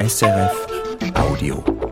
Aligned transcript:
SRF 0.00 0.54
Audio. 1.16 1.87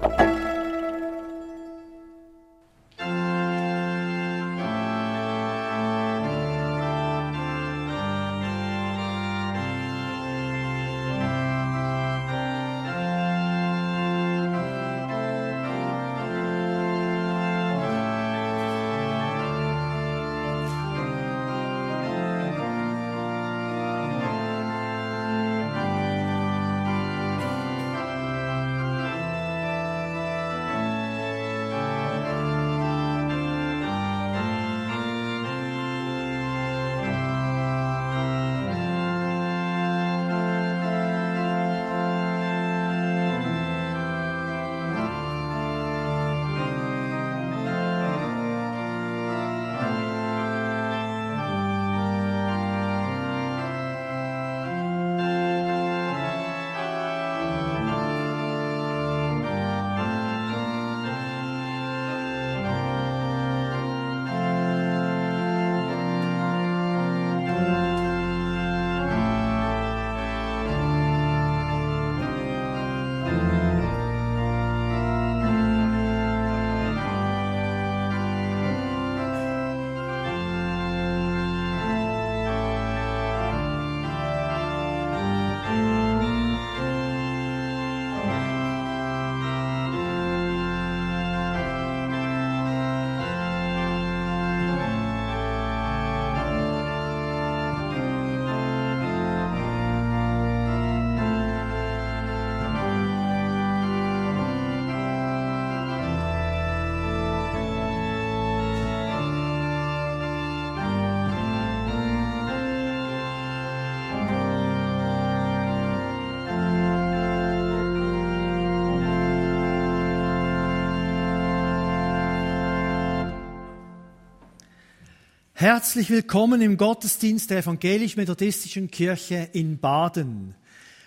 Herzlich 125.67 126.11
willkommen 126.11 126.63
im 126.63 126.77
Gottesdienst 126.77 127.51
der 127.51 127.59
Evangelisch-Methodistischen 127.59 128.89
Kirche 128.89 129.49
in 129.53 129.79
Baden. 129.79 130.55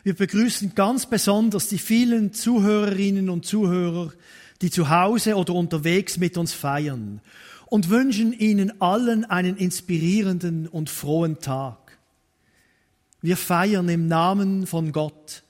Wir 0.03 0.13
begrüßen 0.13 0.75
ganz 0.75 1.05
besonders 1.05 1.69
die 1.69 1.77
vielen 1.77 2.33
Zuhörerinnen 2.33 3.29
und 3.29 3.45
Zuhörer, 3.45 4.11
die 4.61 4.69
zu 4.69 4.89
Hause 4.89 5.37
oder 5.37 5.53
unterwegs 5.53 6.17
mit 6.17 6.37
uns 6.37 6.51
feiern 6.51 7.21
und 7.67 7.89
wünschen 7.89 8.33
Ihnen 8.33 8.81
allen 8.81 9.23
einen 9.23 9.55
inspirierenden 9.55 10.67
und 10.67 10.89
frohen 10.89 11.39
Tag. 11.39 11.97
Wir 13.21 13.37
feiern 13.37 13.87
im 13.87 14.09
Namen 14.09 14.67
von 14.67 14.91
Gott, 14.91 15.43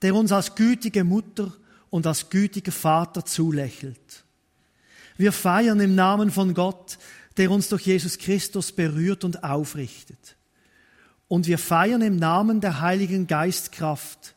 der 0.00 0.14
uns 0.14 0.32
als 0.32 0.54
gütige 0.54 1.04
Mutter 1.04 1.52
und 1.90 2.06
als 2.06 2.30
gütiger 2.30 2.72
Vater 2.72 3.26
zulächelt. 3.26 4.24
Wir 5.18 5.32
feiern 5.32 5.80
im 5.80 5.94
Namen 5.94 6.30
von 6.30 6.54
Gott, 6.54 6.98
der 7.36 7.50
uns 7.50 7.68
durch 7.68 7.82
Jesus 7.82 8.18
Christus 8.18 8.72
berührt 8.72 9.24
und 9.24 9.44
aufrichtet. 9.44 10.36
Und 11.28 11.46
wir 11.46 11.58
feiern 11.58 12.02
im 12.02 12.16
Namen 12.16 12.60
der 12.60 12.80
Heiligen 12.80 13.26
Geistkraft, 13.26 14.34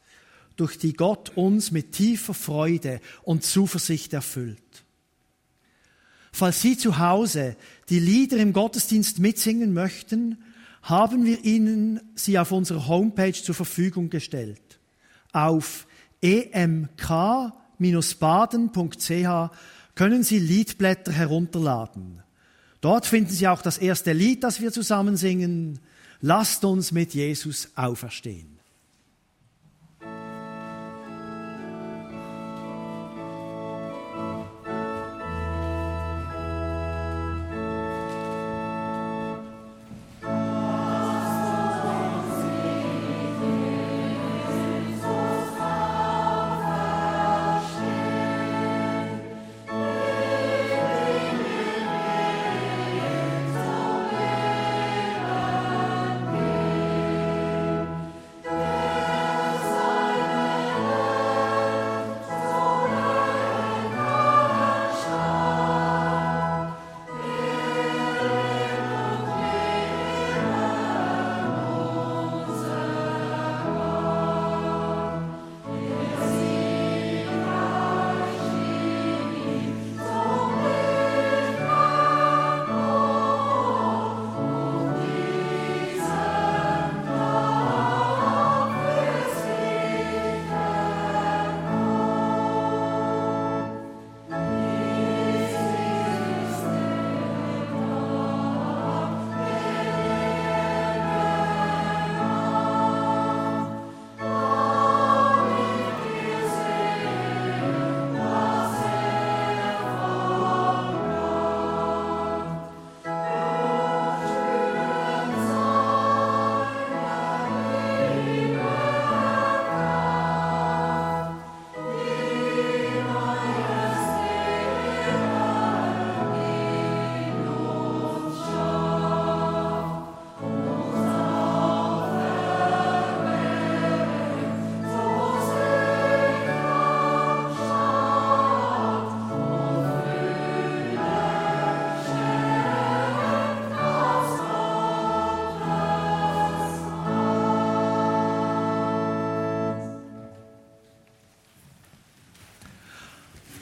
durch 0.55 0.77
die 0.77 0.93
Gott 0.93 1.37
uns 1.37 1.71
mit 1.71 1.91
tiefer 1.91 2.33
Freude 2.33 2.99
und 3.23 3.43
Zuversicht 3.43 4.13
erfüllt. 4.13 4.57
Falls 6.31 6.61
Sie 6.61 6.77
zu 6.77 6.97
Hause 6.99 7.55
die 7.89 7.99
Lieder 7.99 8.37
im 8.37 8.53
Gottesdienst 8.53 9.19
mitsingen 9.19 9.73
möchten, 9.73 10.43
haben 10.81 11.25
wir 11.25 11.43
Ihnen 11.43 11.99
sie 12.15 12.39
auf 12.39 12.51
unserer 12.51 12.87
Homepage 12.87 13.33
zur 13.33 13.55
Verfügung 13.55 14.09
gestellt. 14.09 14.79
Auf 15.33 15.85
emk-baden.ch 16.21 17.09
können 19.95 20.23
Sie 20.23 20.39
Liedblätter 20.39 21.11
herunterladen. 21.11 22.23
Dort 22.81 23.05
finden 23.05 23.31
Sie 23.31 23.47
auch 23.47 23.61
das 23.61 23.77
erste 23.77 24.13
Lied, 24.13 24.43
das 24.43 24.61
wir 24.61 24.71
zusammen 24.71 25.17
singen. 25.17 25.79
Lasst 26.21 26.63
uns 26.63 26.91
mit 26.91 27.13
Jesus 27.13 27.69
auferstehen. 27.75 28.56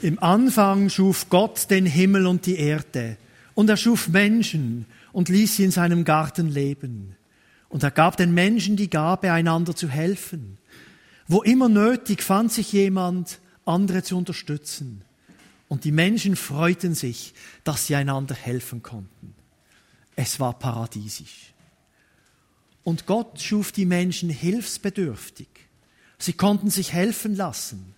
Im 0.06 0.22
Anfang 0.22 0.88
schuf 0.88 1.30
Gott 1.30 1.68
den 1.68 1.84
Himmel 1.84 2.28
und 2.28 2.46
die 2.46 2.58
Erde. 2.58 3.16
Und 3.54 3.68
er 3.68 3.76
schuf 3.76 4.06
Menschen 4.06 4.86
und 5.12 5.28
ließ 5.28 5.56
sie 5.56 5.64
in 5.64 5.72
seinem 5.72 6.04
Garten 6.04 6.48
leben. 6.48 7.16
Und 7.68 7.82
er 7.82 7.90
gab 7.90 8.16
den 8.16 8.32
Menschen 8.32 8.76
die 8.76 8.88
Gabe, 8.88 9.32
einander 9.32 9.74
zu 9.74 9.88
helfen. 9.88 10.58
Wo 11.26 11.42
immer 11.42 11.68
nötig 11.68 12.22
fand 12.22 12.52
sich 12.52 12.70
jemand, 12.70 13.40
andere 13.64 14.04
zu 14.04 14.16
unterstützen. 14.16 15.02
Und 15.66 15.82
die 15.82 15.90
Menschen 15.90 16.36
freuten 16.36 16.94
sich, 16.94 17.34
dass 17.64 17.88
sie 17.88 17.96
einander 17.96 18.36
helfen 18.36 18.84
konnten. 18.84 19.34
Es 20.14 20.38
war 20.38 20.56
paradiesisch. 20.56 21.52
Und 22.84 23.06
Gott 23.06 23.40
schuf 23.40 23.72
die 23.72 23.86
Menschen 23.86 24.30
hilfsbedürftig. 24.30 25.48
Sie 26.16 26.34
konnten 26.34 26.70
sich 26.70 26.92
helfen 26.92 27.34
lassen, 27.34 27.95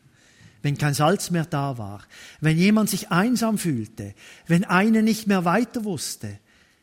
wenn 0.62 0.78
kein 0.78 0.94
Salz 0.94 1.30
mehr 1.30 1.44
da 1.44 1.78
war, 1.78 2.02
wenn 2.40 2.58
jemand 2.58 2.90
sich 2.90 3.10
einsam 3.10 3.58
fühlte, 3.58 4.14
wenn 4.46 4.64
einer 4.64 5.02
nicht 5.02 5.26
mehr 5.26 5.44
weiter 5.44 5.84
wusste, 5.84 6.38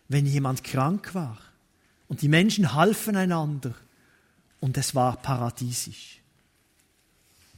wenn 0.08 0.26
jemand 0.26 0.64
krank 0.64 1.14
war. 1.14 1.38
Und 2.08 2.22
die 2.22 2.28
Menschen 2.28 2.74
halfen 2.74 3.16
einander 3.16 3.74
und 4.60 4.78
es 4.78 4.96
war 4.96 5.18
paradiesisch. 5.18 6.22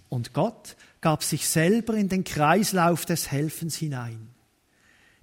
Und 0.09 0.33
Gott 0.33 0.75
gab 1.01 1.23
sich 1.23 1.47
selber 1.47 1.93
in 1.95 2.09
den 2.09 2.23
Kreislauf 2.23 3.05
des 3.05 3.29
Helfens 3.29 3.75
hinein. 3.75 4.29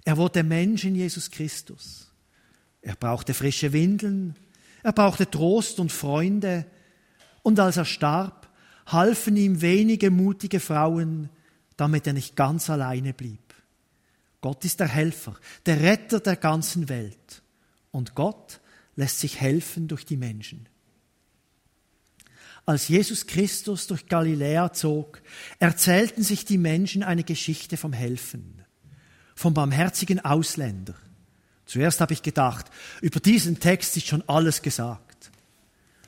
Er 0.03 0.17
wurde 0.17 0.43
Mensch 0.43 0.83
in 0.83 0.95
Jesus 0.95 1.31
Christus. 1.31 2.11
Er 2.81 2.95
brauchte 2.95 3.33
frische 3.33 3.73
Windeln, 3.73 4.35
er 4.83 4.93
brauchte 4.93 5.29
Trost 5.29 5.79
und 5.79 5.91
Freunde, 5.91 6.65
und 7.41 7.59
als 7.59 7.77
er 7.77 7.85
starb, 7.85 8.44
halfen 8.85 9.35
ihm 9.37 9.61
wenige 9.61 10.11
mutige 10.11 10.59
Frauen, 10.59 11.29
damit 11.77 12.07
er 12.07 12.13
nicht 12.13 12.35
ganz 12.35 12.69
alleine 12.69 13.13
blieb. 13.13 13.53
Gott 14.41 14.63
ist 14.63 14.79
der 14.79 14.87
Helfer, 14.87 15.35
der 15.65 15.81
Retter 15.81 16.19
der 16.19 16.35
ganzen 16.35 16.87
Welt, 16.89 17.41
und 17.91 18.13
Gott 18.13 18.59
lässt 18.95 19.19
sich 19.19 19.41
helfen 19.41 19.87
durch 19.87 20.05
die 20.05 20.17
Menschen. 20.17 20.69
Als 22.65 22.87
Jesus 22.87 23.27
Christus 23.27 23.87
durch 23.87 24.07
Galiläa 24.07 24.73
zog, 24.73 25.21
erzählten 25.59 26.23
sich 26.23 26.45
die 26.45 26.57
Menschen 26.57 27.03
eine 27.03 27.23
Geschichte 27.23 27.77
vom 27.77 27.93
Helfen, 27.93 28.63
vom 29.35 29.53
barmherzigen 29.53 30.19
Ausländer. 30.19 30.95
Zuerst 31.65 32.01
habe 32.01 32.13
ich 32.13 32.23
gedacht, 32.23 32.65
über 33.01 33.19
diesen 33.19 33.59
Text 33.59 33.97
ist 33.97 34.07
schon 34.07 34.23
alles 34.27 34.61
gesagt. 34.61 35.04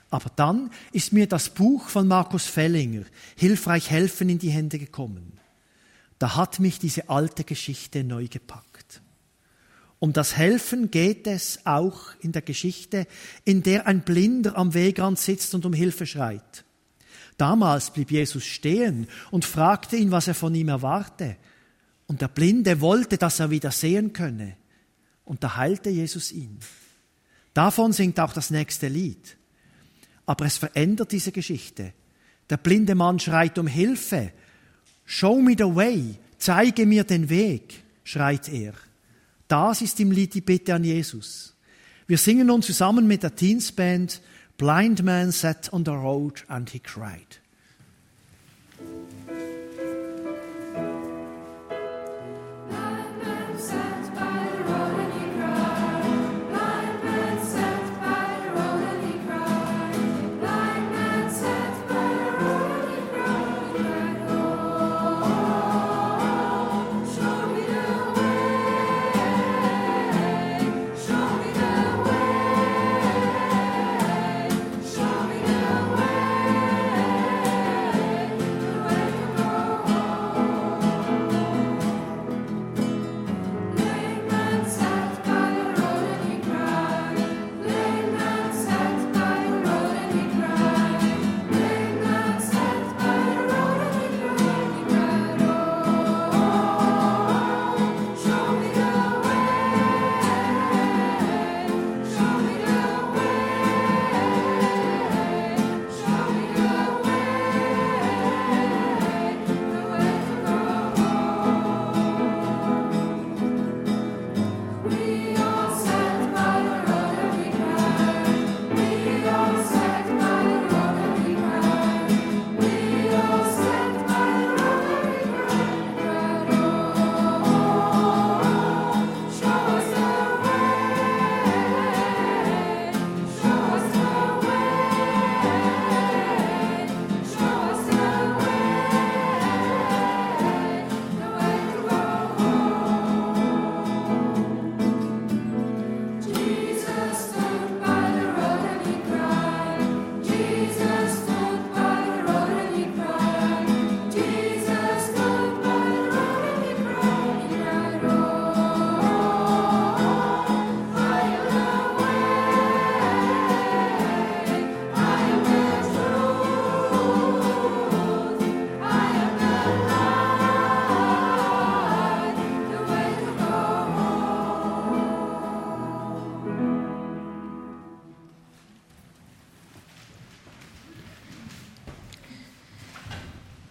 Aber 0.09 0.31
dann 0.36 0.71
ist 0.92 1.12
mir 1.12 1.27
das 1.27 1.50
Buch 1.50 1.89
von 1.89 2.07
Markus 2.07 2.45
Fellinger, 2.45 3.04
Hilfreich 3.36 3.89
helfen, 3.89 4.30
in 4.30 4.39
die 4.39 4.51
Hände 4.51 4.80
gekommen. 4.80 5.39
Da 6.19 6.36
hat 6.36 6.59
mich 6.59 6.80
diese 6.80 7.09
alte 7.09 7.44
Geschichte 7.44 8.04
neu 8.04 8.27
gepackt. 8.27 9.01
Um 10.00 10.13
das 10.13 10.38
Helfen 10.38 10.92
geht 10.92 11.27
es 11.27 11.65
auch 11.65 12.12
in 12.21 12.31
der 12.31 12.44
Geschichte, 12.44 13.07
in 13.45 13.63
der 13.63 13.88
ein 13.88 14.01
Blinder 14.01 14.56
am 14.56 14.74
Wegrand 14.74 15.19
sitzt 15.19 15.56
und 15.56 15.65
um 15.65 15.74
Hilfe 15.74 16.06
schreit. 16.06 16.63
Damals 17.38 17.92
blieb 17.92 18.12
Jesus 18.12 18.45
stehen 18.45 19.07
und 19.31 19.45
fragte 19.45 19.95
ihn, 19.95 20.12
was 20.12 20.27
er 20.27 20.36
von 20.36 20.54
ihm 20.56 20.69
erwarte. 20.69 21.38
Und 22.07 22.21
der 22.21 22.27
Blinde 22.30 22.81
wollte, 22.81 23.18
dass 23.18 23.39
er 23.39 23.51
wieder 23.51 23.71
sehen 23.71 24.13
könne. 24.13 24.56
Und 25.25 25.44
da 25.44 25.56
heilte 25.56 25.89
Jesus 25.89 26.31
ihn. 26.31 26.59
Davon 27.54 27.92
singt 27.92 28.19
auch 28.19 28.33
das 28.33 28.50
nächste 28.50 28.88
Lied. 28.88 29.37
Aber 30.28 30.46
es 30.46 30.58
verändert 30.58 31.12
diese 31.12 31.32
Geschichte. 31.32 31.94
Der 32.50 32.58
blinde 32.58 32.94
Mann 32.94 33.20
schreit 33.20 33.58
um 33.58 33.66
Hilfe. 33.66 34.32
Show 35.06 35.42
me 35.42 35.56
the 35.58 35.64
way. 35.64 36.16
Zeige 36.38 36.86
mir 36.86 37.04
den 37.04 37.30
Weg, 37.30 37.82
schreit 38.04 38.48
er. 38.50 38.74
Das 39.48 39.82
ist 39.82 40.00
im 40.00 40.12
Lied 40.12 40.36
die 40.36 40.42
Bitte 40.42 40.76
an 40.76 40.84
Jesus. 40.84 41.56
Wir 42.06 42.18
singen 42.18 42.48
nun 42.48 42.62
zusammen 42.62 43.08
mit 43.08 43.24
der 43.24 43.36
Teensband 43.36 44.22
Blind 44.58 45.04
Man 45.04 45.32
sat 45.32 45.72
on 45.72 45.86
the 45.86 45.92
road 45.92 46.44
and 46.48 46.70
he 46.70 46.80
cried. 46.80 47.40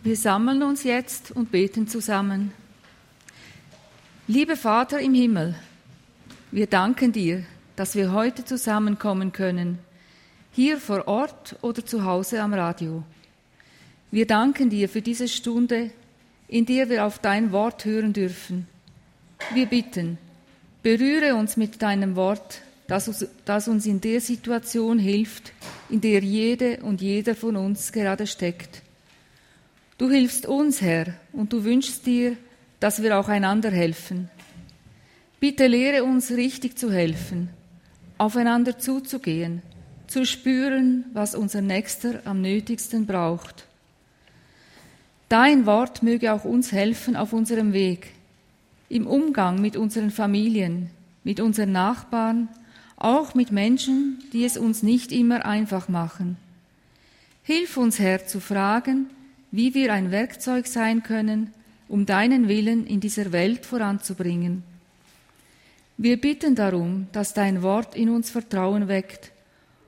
Wir 0.07 0.15
sammeln 0.15 0.63
uns 0.63 0.85
jetzt 0.85 1.33
und 1.33 1.51
beten 1.51 1.89
zusammen. 1.89 2.53
Liebe 4.29 4.57
Vater 4.57 5.01
im 5.01 5.15
Himmel, 5.15 5.57
wir 6.53 6.69
danken 6.69 7.11
dir, 7.11 7.43
dass 7.75 7.97
wir 7.97 8.13
heute 8.13 8.45
zusammenkommen 8.45 9.33
können, 9.33 9.81
hier 10.53 10.79
vor 10.79 11.09
Ort 11.09 11.57
oder 11.61 11.85
zu 11.85 12.05
Hause 12.05 12.41
am 12.41 12.55
Radio. 12.55 13.03
Wir 14.13 14.29
danken 14.29 14.71
dir 14.71 14.89
für 14.89 15.03
diese 15.03 15.27
Stunde, 15.27 15.91
in 16.47 16.67
der 16.67 16.89
wir 16.89 17.05
auf 17.05 17.19
dein 17.19 17.51
Wort 17.51 17.85
hören 17.85 18.13
dürfen. 18.13 18.69
Wir 19.55 19.67
bitten, 19.67 20.19
berühre 20.85 21.35
uns 21.35 21.57
mit 21.57 21.83
deinem 21.83 22.15
Wort, 22.15 22.61
das 22.87 23.67
uns 23.67 23.87
in 23.87 24.01
der 24.01 24.21
Situation 24.21 25.01
hilft, 25.01 25.53
in 25.91 26.01
der 26.01 26.23
jede 26.23 26.77
und 26.85 27.01
jeder 27.01 27.35
von 27.35 27.57
uns 27.57 27.91
gerade 27.91 28.29
steckt. 28.29 28.86
Du 29.99 30.11
hilfst 30.11 30.45
uns, 30.45 30.83
Herr, 30.83 31.07
und 31.33 31.55
du 31.55 31.65
wünschst 31.65 32.05
dir, 32.05 32.37
dass 32.81 33.03
wir 33.03 33.19
auch 33.19 33.29
einander 33.29 33.71
helfen. 33.71 34.29
Bitte 35.41 35.67
lehre 35.67 36.05
uns 36.05 36.31
richtig 36.31 36.79
zu 36.79 36.93
helfen, 36.93 37.49
aufeinander 38.19 38.79
zuzugehen, 38.79 39.63
zu 40.07 40.27
spüren, 40.27 41.07
was 41.15 41.35
unser 41.35 41.63
Nächster 41.63 42.21
am 42.27 42.43
nötigsten 42.43 43.07
braucht. 43.07 43.67
Dein 45.31 45.65
Wort 45.65 46.03
möge 46.03 46.33
auch 46.33 46.45
uns 46.45 46.73
helfen 46.73 47.17
auf 47.17 47.33
unserem 47.33 47.73
Weg, 47.73 48.13
im 48.91 49.07
Umgang 49.07 49.61
mit 49.61 49.77
unseren 49.77 50.11
Familien, 50.11 50.91
mit 51.25 51.41
unseren 51.41 51.73
Nachbarn, 51.73 52.49
auch 52.97 53.35
mit 53.35 53.51
Menschen, 53.51 54.23
die 54.33 54.45
es 54.45 54.59
uns 54.59 54.83
nicht 54.83 55.11
immer 55.11 55.47
einfach 55.47 55.89
machen. 55.89 56.37
Hilf 57.43 57.77
uns, 57.77 57.99
Herr, 57.99 58.27
zu 58.27 58.41
fragen, 58.41 59.07
wie 59.51 59.75
wir 59.75 59.93
ein 59.93 60.11
Werkzeug 60.11 60.67
sein 60.67 61.03
können, 61.03 61.53
um 61.89 62.07
deinen 62.07 62.49
Willen 62.49 62.87
in 62.87 63.01
dieser 63.01 63.33
Welt 63.33 63.65
voranzubringen. 63.67 64.63
Wir 65.99 66.21
bitten 66.21 66.55
darum, 66.55 67.07
dass 67.13 67.33
dein 67.33 67.63
Wort 67.63 67.95
in 67.95 68.11
uns 68.11 68.31
Vertrauen 68.31 68.89
weckt 68.89 69.33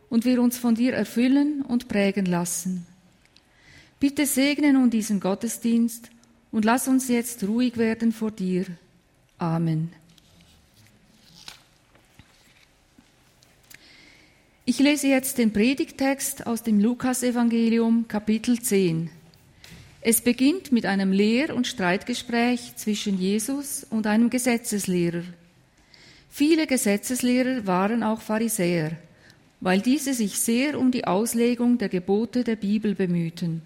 und 0.09 0.25
wir 0.25 0.41
uns 0.41 0.57
von 0.57 0.75
dir 0.75 0.95
erfüllen 0.95 1.63
und 1.63 1.89
prägen 1.89 2.25
lassen. 2.25 2.87
Bitte 4.01 4.27
segne 4.27 4.73
nun 4.73 4.91
diesen 4.91 5.21
Gottesdienst 5.21 6.11
und 6.51 6.65
lass 6.65 6.89
uns 6.89 7.09
jetzt 7.09 7.45
ruhig 7.45 7.77
werden 7.77 8.13
vor 8.13 8.31
dir. 8.31 8.65
Amen. 9.39 9.93
Ich 14.65 14.79
lese 14.79 15.09
jetzt 15.09 15.39
den 15.39 15.53
Predigtext 15.53 16.47
aus 16.47 16.63
dem 16.63 16.79
Lukasevangelium 16.79 18.07
Kapitel 18.07 18.61
10. 18.61 19.11
Es 20.01 20.21
beginnt 20.21 20.71
mit 20.71 20.87
einem 20.87 21.11
Lehr- 21.13 21.55
und 21.55 21.67
Streitgespräch 21.67 22.77
zwischen 22.77 23.19
Jesus 23.19 23.85
und 23.91 24.07
einem 24.07 24.31
Gesetzeslehrer. 24.31 25.25
Viele 26.31 26.67
Gesetzeslehrer 26.67 27.67
waren 27.67 28.05
auch 28.05 28.21
Pharisäer, 28.21 28.93
weil 29.61 29.81
diese 29.81 30.15
sich 30.15 30.39
sehr 30.39 30.79
um 30.79 30.93
die 30.93 31.05
Auslegung 31.05 31.79
der 31.79 31.89
Gebote 31.89 32.45
der 32.45 32.57
Bibel 32.57 32.95
bemühten. 32.95 33.63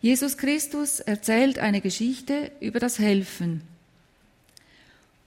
Jesus 0.00 0.38
Christus 0.38 1.00
erzählt 1.00 1.58
eine 1.58 1.82
Geschichte 1.82 2.50
über 2.60 2.80
das 2.80 2.98
Helfen. 2.98 3.60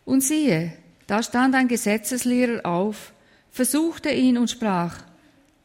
Und 0.05 0.23
siehe, 0.23 0.73
da 1.05 1.21
stand 1.21 1.53
ein 1.53 1.67
Gesetzeslehrer 1.67 2.65
auf, 2.65 3.13
versuchte 3.51 4.09
ihn 4.09 4.39
und 4.39 4.49
sprach, 4.49 5.03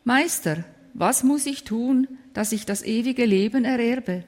Meister, 0.04 0.64
was 0.98 1.22
muss 1.22 1.46
ich 1.46 1.64
tun, 1.64 2.08
dass 2.34 2.52
ich 2.52 2.66
das 2.66 2.82
ewige 2.82 3.24
Leben 3.24 3.64
ererbe? 3.64 4.24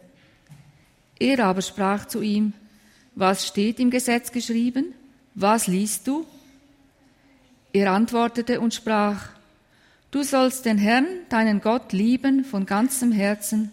Er 1.18 1.44
aber 1.44 1.62
sprach 1.62 2.06
zu 2.06 2.22
ihm, 2.22 2.52
was 3.14 3.46
steht 3.46 3.78
im 3.80 3.90
Gesetz 3.90 4.32
geschrieben? 4.32 4.94
was 5.34 5.66
liest 5.66 6.06
du? 6.06 6.26
Er 7.72 7.92
antwortete 7.92 8.60
und 8.60 8.74
sprach, 8.74 9.28
du 10.10 10.22
sollst 10.22 10.64
den 10.64 10.78
Herrn, 10.78 11.06
deinen 11.28 11.60
Gott, 11.60 11.92
lieben 11.92 12.44
von 12.44 12.66
ganzem 12.66 13.12
Herzen, 13.12 13.70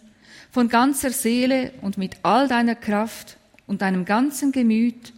von 0.52 0.70
ganzer 0.70 1.10
Seele 1.10 1.72
und 1.82 1.98
mit 1.98 2.18
all 2.24 2.48
deiner 2.48 2.76
Kraft 2.76 3.38
und 3.66 3.82
deinem 3.82 4.06
ganzen 4.06 4.52
Gemüt 4.52 5.14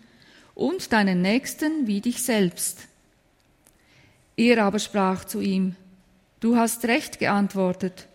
und 0.56 0.94
deinen 0.94 1.22
Nächsten 1.22 1.88
wie 1.88 2.02
dich 2.02 2.24
selbst. 2.24 2.88
Er 4.38 4.64
aber 4.64 4.80
sprach 4.80 5.26
zu 5.26 5.42
ihm, 5.42 5.76
du 6.40 6.56
hast 6.58 6.86
recht 6.86 7.20
geantwortet, 7.20 8.08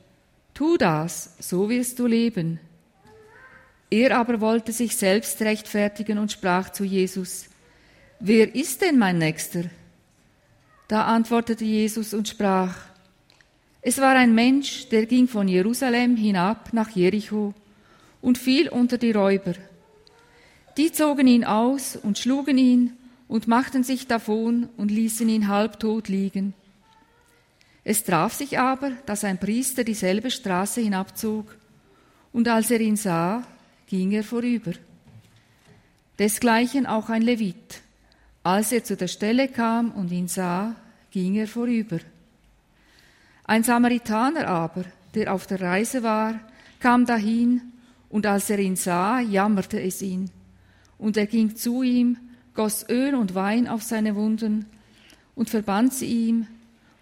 tu 0.55 0.77
das, 0.77 1.35
so 1.39 1.69
wirst 1.69 1.99
du 1.99 2.07
leben. 2.07 2.61
Er 3.91 4.17
aber 4.19 4.41
wollte 4.41 4.73
sich 4.73 4.97
selbst 4.97 5.41
rechtfertigen 5.43 6.19
und 6.19 6.33
sprach 6.33 6.71
zu 6.71 6.85
Jesus, 6.85 7.47
Wer 8.21 8.55
ist 8.55 8.81
denn 8.81 8.99
mein 8.99 9.19
Nächster? 9.19 9.65
Da 10.89 11.05
antwortete 11.05 11.65
Jesus 11.65 12.15
und 12.15 12.29
sprach, 12.29 12.75
es 13.87 13.99
war 13.99 14.17
ein 14.17 14.35
Mensch, 14.35 14.89
der 14.89 15.05
ging 15.05 15.29
von 15.29 15.47
Jerusalem 15.47 16.17
hinab 16.17 16.73
nach 16.73 16.89
Jericho 16.89 17.53
und 18.23 18.39
fiel 18.39 18.71
unter 18.71 18.97
die 18.97 19.13
Räuber. 19.13 19.53
Die 20.79 20.91
zogen 20.91 21.27
ihn 21.27 21.45
aus 21.45 21.95
und 21.95 22.19
schlugen 22.19 22.57
ihn 22.57 22.95
und 23.29 23.47
machten 23.47 23.85
sich 23.85 24.07
davon 24.07 24.71
und 24.79 24.91
ließen 24.91 25.29
ihn 25.29 25.49
halbtot 25.49 26.09
liegen. 26.09 26.55
Es 27.85 28.03
traf 28.03 28.33
sich 28.33 28.59
aber, 28.59 28.93
dass 29.05 29.25
ein 29.25 29.39
Priester 29.39 29.85
dieselbe 29.85 30.31
Straße 30.31 30.81
hinabzog, 30.81 31.57
und 32.33 32.49
als 32.49 32.71
er 32.71 32.81
ihn 32.81 32.97
sah, 32.97 33.45
ging 33.87 34.11
er 34.11 34.25
vorüber. 34.25 34.73
Desgleichen 36.19 36.87
auch 36.87 37.11
ein 37.11 37.23
Levit. 37.23 37.83
Als 38.43 38.73
er 38.73 38.83
zu 38.83 38.97
der 38.97 39.09
Stelle 39.09 39.49
kam 39.49 39.93
und 39.93 40.11
ihn 40.11 40.29
sah, 40.29 40.75
ging 41.11 41.35
er 41.37 41.47
vorüber. 41.47 41.99
Ein 43.45 43.63
Samaritaner 43.63 44.49
aber, 44.49 44.85
der 45.15 45.33
auf 45.33 45.47
der 45.47 45.61
Reise 45.61 46.03
war, 46.03 46.41
kam 46.81 47.07
dahin, 47.07 47.61
und 48.09 48.27
als 48.27 48.49
er 48.49 48.59
ihn 48.59 48.77
sah, 48.77 49.21
jammerte 49.21 49.81
es 49.81 50.01
ihn. 50.01 50.31
Und 50.99 51.17
er 51.17 51.27
ging 51.27 51.55
zu 51.57 51.83
ihm, 51.83 52.17
goss 52.55 52.89
Öl 52.89 53.15
und 53.15 53.35
Wein 53.35 53.69
auf 53.69 53.83
seine 53.83 54.15
Wunden 54.15 54.67
und 55.35 55.51
verband 55.51 55.93
sie 55.93 56.07
ihm, 56.07 56.47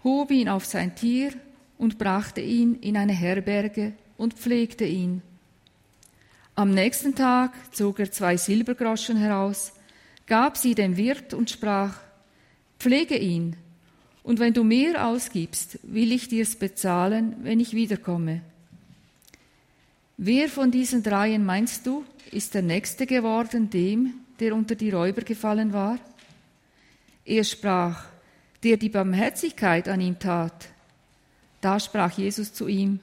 hob 0.03 0.31
ihn 0.31 0.49
auf 0.49 0.65
sein 0.65 0.95
Tier 0.95 1.33
und 1.77 1.97
brachte 1.97 2.41
ihn 2.41 2.75
in 2.75 2.97
eine 2.97 3.13
Herberge 3.13 3.93
und 4.17 4.33
pflegte 4.33 4.85
ihn. 4.85 5.21
Am 6.55 6.71
nächsten 6.71 7.15
Tag 7.15 7.51
zog 7.73 7.99
er 7.99 8.11
zwei 8.11 8.37
Silbergroschen 8.37 9.17
heraus, 9.17 9.73
gab 10.27 10.57
sie 10.57 10.75
dem 10.75 10.97
Wirt 10.97 11.33
und 11.33 11.49
sprach, 11.49 11.97
pflege 12.79 13.17
ihn, 13.17 13.55
und 14.23 14.39
wenn 14.39 14.53
du 14.53 14.63
mehr 14.63 15.05
ausgibst, 15.05 15.79
will 15.83 16.11
ich 16.13 16.29
dir's 16.29 16.55
bezahlen, 16.55 17.35
wenn 17.43 17.59
ich 17.59 17.73
wiederkomme. 17.73 18.41
Wer 20.17 20.47
von 20.47 20.71
diesen 20.71 21.03
dreien 21.03 21.43
meinst 21.43 21.85
du, 21.85 22.05
ist 22.31 22.53
der 22.53 22.61
Nächste 22.61 23.05
geworden 23.05 23.69
dem, 23.69 24.13
der 24.39 24.55
unter 24.55 24.75
die 24.75 24.91
Räuber 24.91 25.23
gefallen 25.23 25.73
war? 25.73 25.99
Er 27.25 27.43
sprach, 27.43 28.05
der 28.63 28.77
die 28.77 28.89
Barmherzigkeit 28.89 29.87
an 29.87 30.01
ihm 30.01 30.19
tat. 30.19 30.69
Da 31.61 31.79
sprach 31.79 32.11
Jesus 32.17 32.53
zu 32.53 32.67
ihm, 32.67 32.99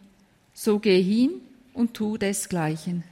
so 0.54 0.78
geh 0.78 1.02
hin 1.02 1.30
und 1.72 1.94
tu 1.94 2.16
desgleichen. 2.18 3.04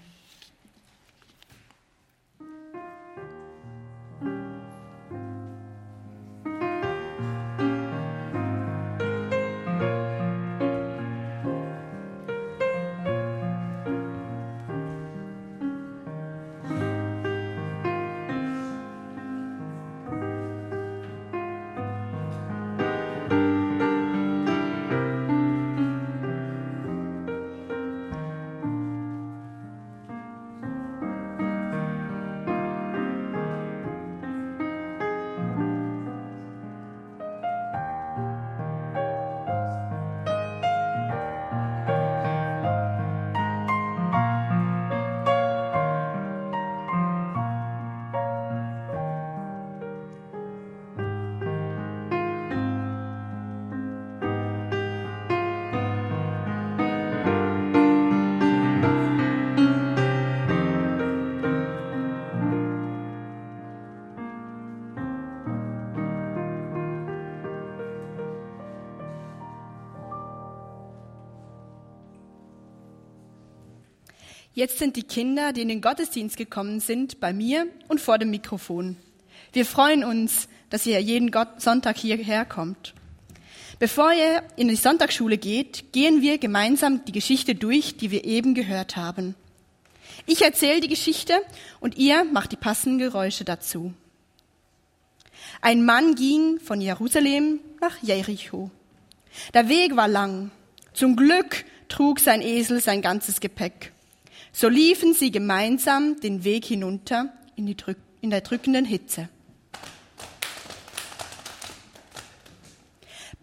Jetzt 74.58 74.78
sind 74.78 74.96
die 74.96 75.04
Kinder, 75.04 75.52
die 75.52 75.60
in 75.62 75.68
den 75.68 75.80
Gottesdienst 75.80 76.36
gekommen 76.36 76.80
sind, 76.80 77.20
bei 77.20 77.32
mir 77.32 77.68
und 77.86 78.00
vor 78.00 78.18
dem 78.18 78.30
Mikrofon. 78.30 78.96
Wir 79.52 79.64
freuen 79.64 80.02
uns, 80.02 80.48
dass 80.68 80.84
ihr 80.84 81.00
jeden 81.00 81.30
Sonntag 81.58 81.96
hierher 81.96 82.44
kommt. 82.44 82.92
Bevor 83.78 84.12
ihr 84.12 84.42
in 84.56 84.66
die 84.66 84.74
Sonntagsschule 84.74 85.38
geht, 85.38 85.92
gehen 85.92 86.22
wir 86.22 86.38
gemeinsam 86.38 87.04
die 87.04 87.12
Geschichte 87.12 87.54
durch, 87.54 87.98
die 87.98 88.10
wir 88.10 88.24
eben 88.24 88.54
gehört 88.54 88.96
haben. 88.96 89.36
Ich 90.26 90.42
erzähle 90.42 90.80
die 90.80 90.88
Geschichte 90.88 91.34
und 91.78 91.96
ihr 91.96 92.24
macht 92.24 92.50
die 92.50 92.56
passenden 92.56 92.98
Geräusche 92.98 93.44
dazu. 93.44 93.94
Ein 95.60 95.84
Mann 95.84 96.16
ging 96.16 96.58
von 96.58 96.80
Jerusalem 96.80 97.60
nach 97.80 98.02
Jericho. 98.02 98.72
Der 99.54 99.68
Weg 99.68 99.94
war 99.94 100.08
lang. 100.08 100.50
Zum 100.94 101.14
Glück 101.14 101.64
trug 101.88 102.18
sein 102.18 102.42
Esel 102.42 102.80
sein 102.80 103.02
ganzes 103.02 103.38
Gepäck. 103.38 103.92
So 104.60 104.68
liefen 104.68 105.14
sie 105.14 105.30
gemeinsam 105.30 106.18
den 106.18 106.42
Weg 106.42 106.64
hinunter 106.64 107.32
in, 107.54 107.66
die 107.66 107.76
Drück 107.76 107.96
in 108.20 108.30
der 108.30 108.40
drückenden 108.40 108.84
Hitze. 108.84 109.28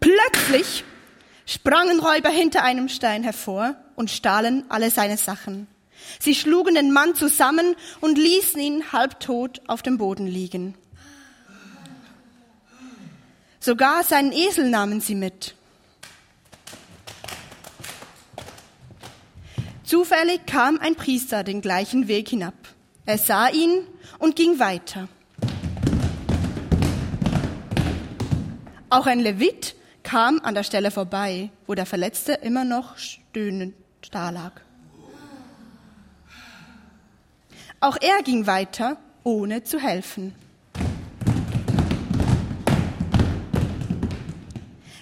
Plötzlich 0.02 0.84
sprangen 1.46 2.02
Räuber 2.02 2.28
hinter 2.28 2.64
einem 2.64 2.90
Stein 2.90 3.24
hervor 3.24 3.78
und 3.96 4.12
stahlen 4.12 4.66
alle 4.68 4.92
seine 4.92 5.16
Sachen. 5.16 5.68
Sie 6.20 6.36
schlugen 6.36 6.76
den 6.76 6.92
Mann 6.92 7.16
zusammen 7.16 7.78
und 8.02 8.18
ließen 8.18 8.60
ihn 8.60 8.92
halbtot 8.92 9.62
auf 9.68 9.82
dem 9.82 9.98
Boden 9.98 10.28
liegen. 10.28 10.76
Sogar 13.62 14.04
seinen 14.04 14.34
Esel 14.34 14.70
nahmen 14.70 15.00
sie 15.00 15.16
mit. 15.16 15.56
Zufällig 19.86 20.48
kam 20.48 20.80
ein 20.80 20.96
Priester 20.96 21.44
den 21.44 21.62
gleichen 21.62 22.08
Weg 22.08 22.30
hinab. 22.30 22.56
Er 23.06 23.20
sah 23.20 23.50
ihn 23.50 23.86
und 24.18 24.36
ging 24.36 24.58
weiter. 24.58 25.08
Auch 28.90 29.06
ein 29.06 29.20
Levit 29.20 29.76
kam 30.02 30.40
an 30.42 30.56
der 30.56 30.64
Stelle 30.64 30.90
vorbei, 30.90 31.52
wo 31.68 31.76
der 31.76 31.86
Verletzte 31.86 32.34
immer 32.34 32.66
noch 32.66 32.98
stöhnend 32.98 33.76
dalag. 34.10 34.62
Auch 37.80 37.98
er 38.02 38.24
ging 38.24 38.48
weiter, 38.48 38.98
ohne 39.24 39.64
zu 39.64 39.80
helfen. 39.80 40.34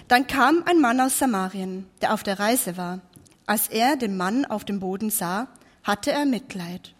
Dann 0.08 0.26
kam 0.26 0.62
ein 0.66 0.78
Mann 0.82 1.00
aus 1.00 1.18
Samarien, 1.18 1.86
der 2.02 2.12
auf 2.12 2.22
der 2.22 2.38
Reise 2.38 2.76
war. 2.76 3.00
Als 3.46 3.68
er 3.68 3.96
den 3.96 4.16
Mann 4.16 4.44
auf 4.44 4.64
dem 4.64 4.80
Boden 4.80 5.10
sah, 5.10 5.48
hatte 5.82 6.12
er 6.12 6.24
Mitleid. 6.24 6.94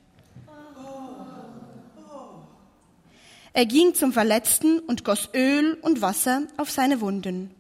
Er 3.54 3.66
ging 3.66 3.94
zum 3.94 4.12
Verletzten 4.12 4.80
und 4.80 5.04
goss 5.04 5.30
Öl 5.32 5.78
und 5.80 6.02
Wasser 6.02 6.42
auf 6.56 6.70
seine 6.70 7.00
Wunden. 7.00 7.54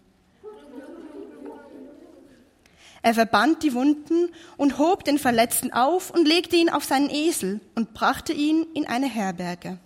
Er 3.00 3.14
verband 3.14 3.62
die 3.62 3.74
Wunden 3.74 4.30
und 4.56 4.78
hob 4.78 5.04
den 5.04 5.18
Verletzten 5.18 5.72
auf 5.72 6.10
und 6.10 6.26
legte 6.26 6.56
ihn 6.56 6.70
auf 6.70 6.84
seinen 6.84 7.10
Esel 7.10 7.60
und 7.74 7.94
brachte 7.94 8.32
ihn 8.32 8.66
in 8.74 8.86
eine 8.86 9.06
Herberge. 9.06 9.78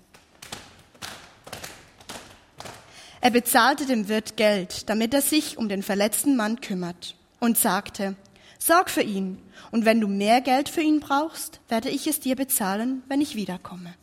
Er 3.21 3.31
bezahlte 3.31 3.87
dem 3.87 4.09
Wirt 4.09 4.37
Geld, 4.37 4.89
damit 4.89 5.13
er 5.13 5.23
sich 5.23 5.59
um 5.59 5.69
den 5.69 5.83
verletzten 5.83 6.37
Mann 6.37 6.61
kümmert 6.61 7.17
und 7.41 7.59
sagte, 7.59 8.15
Sorg 8.59 8.91
für 8.91 9.03
ihn, 9.03 9.39
und 9.71 9.85
wenn 9.85 10.01
du 10.01 10.09
mehr 10.09 10.41
Geld 10.41 10.69
für 10.69 10.83
ihn 10.83 11.01
brauchst, 11.01 11.61
werde 11.69 11.89
ich 11.91 12.07
es 12.07 12.21
dir 12.21 12.37
bezahlen, 12.37 13.03
wenn 13.09 13.21
ich 13.21 13.35
wiederkomme. 13.35 13.95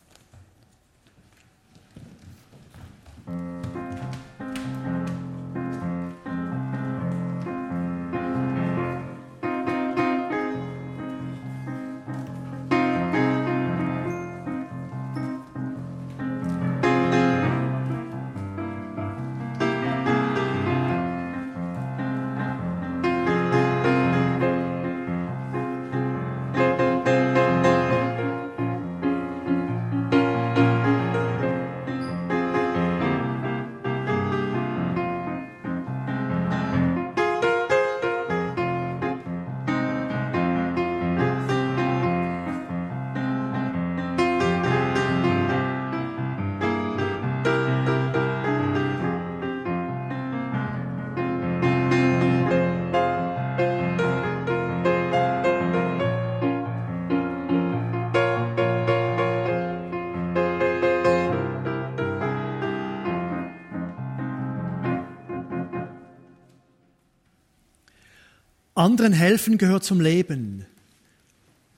Anderen 68.86 69.14
helfen 69.14 69.58
gehört 69.58 69.84
zum 69.84 70.00
Leben. 70.00 70.64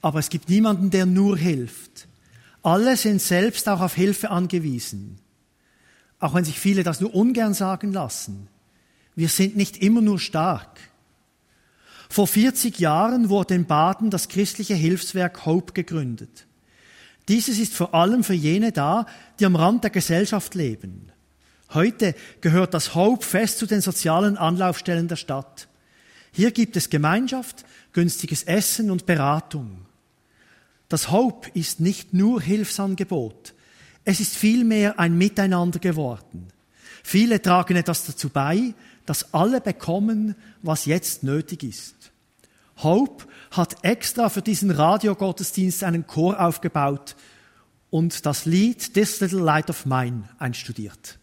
Aber 0.02 0.20
es 0.20 0.28
gibt 0.28 0.50
niemanden, 0.50 0.89
der 0.89 1.06
nur 1.06 1.38
hilft. 1.38 2.06
Alle 2.63 2.98
sind 2.98 3.22
selbst 3.22 3.70
auch 3.70 3.80
auf 3.80 3.93
Hilfe 3.96 4.30
angewiesen. 4.30 5.17
Auch 6.20 6.34
wenn 6.34 6.43
sich 6.43 6.60
viele 6.60 6.84
das 6.84 7.00
nur 7.00 7.15
ungern 7.15 7.54
sagen 7.54 7.93
lassen. 7.93 8.50
Wir 9.15 9.30
sind 9.30 9.56
nicht 9.56 9.78
immer 9.78 10.02
nur 10.02 10.20
stark. 10.20 10.82
Vor 12.10 12.28
40 12.28 12.78
Jahren 12.78 13.30
wurde 13.30 13.56
in 13.56 13.65
Baden 13.65 14.10
das 14.10 14.28
christliche 14.28 14.76
Hilfswerk 14.76 15.46
Hope 15.46 15.72
gegründet. 15.72 16.46
Dieses 17.30 17.58
ist 17.58 17.74
vor 17.74 17.93
allem 17.93 18.26
für 18.26 18.34
jene 18.34 18.74
da, 18.74 19.06
die 19.39 19.46
am 19.46 19.56
Rand 19.56 19.86
der 19.86 19.91
Gesellschaft 19.91 20.56
leben. 20.56 21.10
Heute 21.74 22.15
gehört 22.41 22.74
das 22.74 22.96
Hope 22.96 23.26
fest 23.26 23.60
zu 23.60 23.65
den 23.65 23.80
sozialen 23.80 24.36
Anlaufstellen 24.36 25.08
der 25.08 25.15
Stadt. 25.15 25.66
Hier 26.38 26.52
gibt 26.52 26.78
es 26.78 26.91
Gemeinschaft, 26.91 27.65
günstiges 27.93 28.43
Essen 28.43 28.91
und 28.91 29.08
Beratung. 29.08 29.88
Das 30.88 31.10
Hope 31.10 31.50
ist 31.56 31.80
nicht 31.80 32.13
nur 32.13 32.39
Hilfsangebot, 32.39 33.56
es 34.06 34.19
ist 34.19 34.36
vielmehr 34.36 35.00
ein 35.00 35.17
Miteinander 35.17 35.80
geworden. 35.80 36.50
Viele 37.02 37.41
tragen 37.41 37.76
etwas 37.76 38.06
dazu 38.06 38.30
bei, 38.30 38.76
dass 39.08 39.34
alle 39.34 39.62
bekommen, 39.62 40.36
was 40.62 40.86
jetzt 40.86 41.23
nötig 41.23 41.63
ist. 41.63 42.12
Hope 42.84 43.26
hat 43.50 43.84
extra 43.84 44.30
für 44.30 44.43
diesen 44.43 44.69
Radiogottesdienst 44.69 45.84
einen 45.84 46.06
Chor 46.06 46.39
aufgebaut 46.39 47.15
und 47.89 48.28
das 48.28 48.45
Lied 48.45 48.93
This 48.93 49.21
Little 49.21 49.41
Light 49.41 49.71
of 49.71 49.88
Mine 49.88 50.30
einstudiert. 50.38 51.16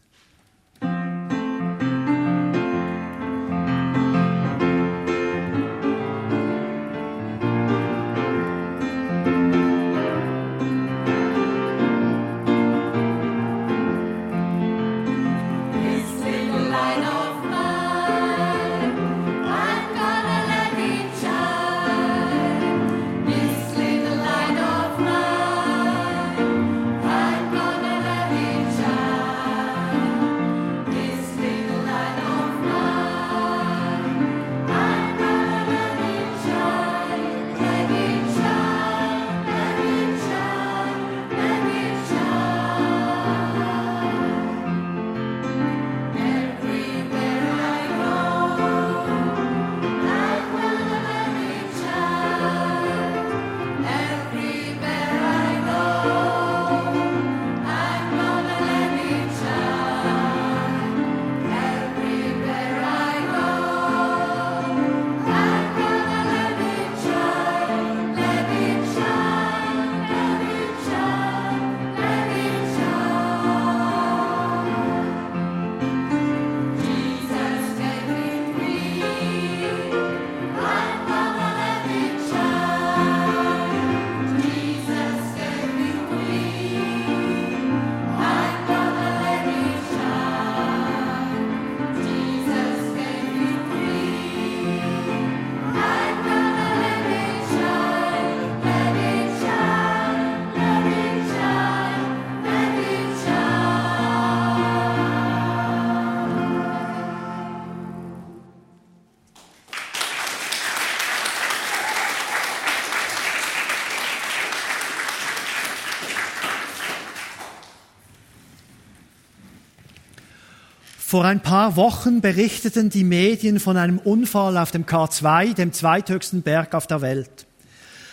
Vor 121.15 121.25
ein 121.25 121.39
paar 121.41 121.77
Wochen 121.77 122.21
berichteten 122.21 122.91
die 122.91 123.05
Medien 123.05 123.61
von 123.61 123.77
einem 123.77 124.01
Unfall 124.01 124.57
auf 124.57 124.73
dem 124.73 124.85
K2, 124.85 125.55
dem 125.55 125.73
zweithöchsten 125.73 126.43
Berg 126.43 126.75
auf 126.75 126.89
der 126.89 127.03
Welt. 127.03 127.47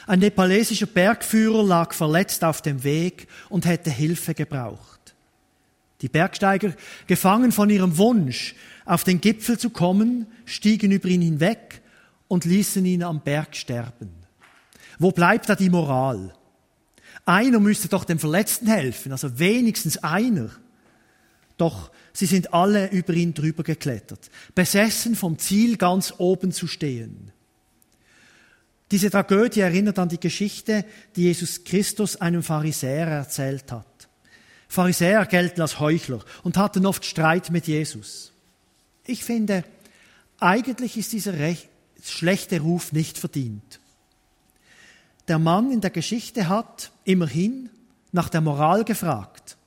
Ein 0.06 0.20
nepalesischer 0.20 0.86
Bergführer 0.86 1.64
lag 1.64 1.94
verletzt 1.94 2.44
auf 2.44 2.62
dem 2.62 2.84
Weg 2.84 3.28
und 3.50 3.66
hätte 3.66 3.90
Hilfe 3.90 4.36
gebraucht. 4.36 5.16
Die 6.02 6.10
Bergsteiger, 6.10 6.74
gefangen 7.08 7.52
von 7.52 7.72
ihrem 7.72 7.98
Wunsch, 7.98 8.54
auf 8.86 9.04
den 9.04 9.20
Gipfel 9.20 9.58
zu 9.58 9.72
kommen, 9.72 10.28
stiegen 10.46 10.92
über 10.92 11.08
ihn 11.08 11.24
hinweg 11.24 11.82
und 12.28 12.46
ließen 12.46 12.86
ihn 12.86 13.02
am 13.02 13.22
Berg 13.22 13.56
sterben. 13.56 14.12
Wo 15.00 15.10
bleibt 15.10 15.50
da 15.50 15.56
die 15.56 15.72
Moral? 15.72 16.36
Einer 17.26 17.60
müsste 17.60 17.88
doch 17.88 18.04
dem 18.04 18.20
Verletzten 18.20 18.68
helfen, 18.68 19.12
also 19.12 19.40
wenigstens 19.40 19.98
einer. 20.04 20.52
Doch 21.58 21.90
sie 22.14 22.26
sind 22.26 22.54
alle 22.54 22.90
über 22.92 23.14
ihn 23.14 23.34
drüber 23.34 23.64
geklettert, 23.64 24.30
besessen 24.56 25.16
vom 25.16 25.38
Ziel, 25.38 25.78
ganz 25.78 26.14
oben 26.18 26.52
zu 26.52 26.68
stehen. 26.68 27.32
Diese 28.92 29.10
Tragödie 29.10 29.62
erinnert 29.62 30.00
an 30.00 30.10
die 30.10 30.20
Geschichte, 30.20 30.86
die 31.16 31.24
Jesus 31.24 31.64
Christus 31.64 32.18
einem 32.18 32.44
Pharisäer 32.44 33.08
erzählt 33.08 33.72
hat. 33.72 33.88
Pharisäer 34.68 35.26
gelten 35.26 35.62
als 35.62 35.80
Heuchler 35.80 36.20
und 36.44 36.58
hatten 36.58 36.86
oft 36.86 37.06
Streit 37.06 37.52
mit 37.52 37.68
Jesus. 37.68 38.32
Ich 39.06 39.24
finde, 39.24 39.64
eigentlich 40.40 40.98
ist 40.98 41.14
dieser 41.14 41.34
schlechte 42.04 42.60
Ruf 42.60 42.92
nicht 42.92 43.18
verdient. 43.18 43.80
Der 45.28 45.40
Mann 45.40 45.72
in 45.72 45.82
der 45.82 45.92
Geschichte 45.92 46.50
hat 46.50 46.92
immerhin 47.06 47.70
nach 48.12 48.30
der 48.30 48.42
Moral 48.42 48.84
gefragt. 48.84 49.58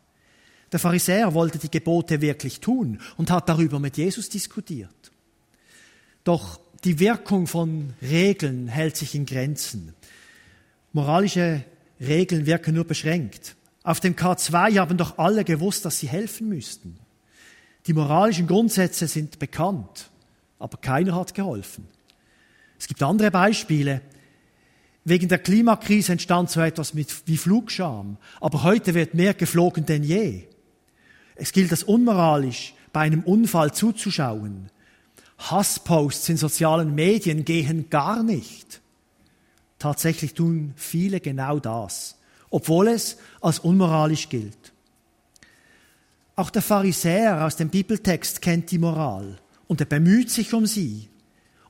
Der 0.73 0.81
Pharisäer 0.81 1.35
wollte 1.35 1.59
die 1.59 1.71
Gebote 1.71 2.21
wirklich 2.21 2.61
tun 2.61 3.01
und 3.17 3.31
hat 3.31 3.49
darüber 3.49 3.79
mit 3.79 3.97
Jesus 3.97 4.29
diskutiert. 4.29 5.13
Doch 6.25 6.59
die 6.85 6.99
Wirkung 6.99 7.47
von 7.47 7.95
Regeln 8.03 8.69
hält 8.69 8.97
sich 8.97 9.15
in 9.15 9.27
Grenzen. 9.27 9.95
Moralische 10.93 11.65
Regeln 12.01 12.47
wirken 12.47 12.75
nur 12.75 12.85
beschränkt. 12.85 13.57
Auf 13.83 14.01
dem 14.01 14.17
K2 14.17 14.79
haben 14.79 14.97
doch 14.97 15.19
alle 15.19 15.45
gewusst, 15.45 15.85
dass 15.85 15.99
sie 15.99 16.09
helfen 16.09 16.49
müssten. 16.49 16.99
Die 17.87 17.93
moralischen 17.93 18.47
Grundsätze 18.47 19.07
sind 19.07 19.39
bekannt, 19.39 20.11
aber 20.59 20.79
keiner 20.79 21.15
hat 21.15 21.35
geholfen. 21.35 21.87
Es 22.79 22.89
gibt 22.89 23.03
andere 23.03 23.31
Beispiele. 23.31 24.01
Wegen 25.05 25.29
der 25.29 25.39
Klimakrise 25.39 26.13
entstand 26.13 26.51
so 26.51 26.61
etwas 26.61 26.95
wie 26.97 27.37
Flugscham, 27.37 28.17
aber 28.41 28.63
heute 28.63 28.95
wird 28.95 29.13
mehr 29.13 29.35
geflogen 29.35 29.85
denn 29.85 30.03
je. 30.03 30.45
Es 31.37 31.53
gilt 31.53 31.71
als 31.71 31.83
unmoralisch, 31.83 32.75
bei 32.93 33.01
einem 33.01 33.23
Unfall 33.23 33.73
zuzuschauen. 33.73 34.71
Hassposts 35.39 36.29
in 36.29 36.37
sozialen 36.37 36.95
Medien 36.95 37.45
gehen 37.45 37.91
gar 37.91 38.23
nicht. 38.23 38.81
Tatsächlich 39.79 40.35
tun 40.35 40.73
viele 40.77 41.21
genau 41.21 41.59
das, 41.59 42.17
obwohl 42.51 42.89
es 42.89 43.19
als 43.41 43.59
unmoralisch 43.59 44.29
gilt. 44.29 44.73
Auch 46.37 46.51
der 46.51 46.63
Pharisäer 46.63 47.45
aus 47.45 47.57
dem 47.57 47.69
Bibeltext 47.69 48.41
kennt 48.41 48.71
die 48.71 48.79
Moral 48.79 49.39
und 49.67 49.81
er 49.81 49.87
bemüht 49.87 50.31
sich 50.31 50.55
um 50.55 50.67
sie. 50.67 51.09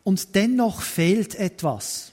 Und 0.05 0.35
dennoch 0.35 0.83
fehlt 0.83 1.35
etwas. 1.35 2.13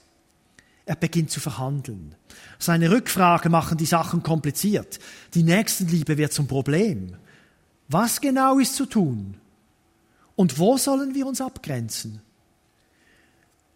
Er 0.86 0.96
beginnt 0.96 1.30
zu 1.30 1.40
verhandeln. 1.40 2.14
Seine 2.58 2.90
Rückfrage 2.90 3.50
machen 3.50 3.78
die 3.78 3.86
Sachen 3.86 4.22
kompliziert. 4.22 4.98
Die 5.34 5.42
Nächstenliebe 5.42 6.16
wird 6.16 6.32
zum 6.32 6.46
Problem. 6.46 7.16
Was 7.92 8.22
genau 8.22 8.58
ist 8.58 8.74
zu 8.74 8.86
tun? 8.86 9.34
Und 10.34 10.58
wo 10.58 10.78
sollen 10.78 11.14
wir 11.14 11.26
uns 11.26 11.42
abgrenzen? 11.42 12.22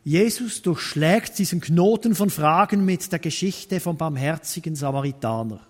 Jesus 0.04 0.62
durchschlägt 0.62 1.38
diesen 1.38 1.60
Knoten 1.60 2.14
von 2.14 2.30
Fragen 2.30 2.86
mit 2.86 3.12
der 3.12 3.18
Geschichte 3.18 3.78
vom 3.78 3.98
barmherzigen 3.98 4.74
Samaritaner. 4.74 5.60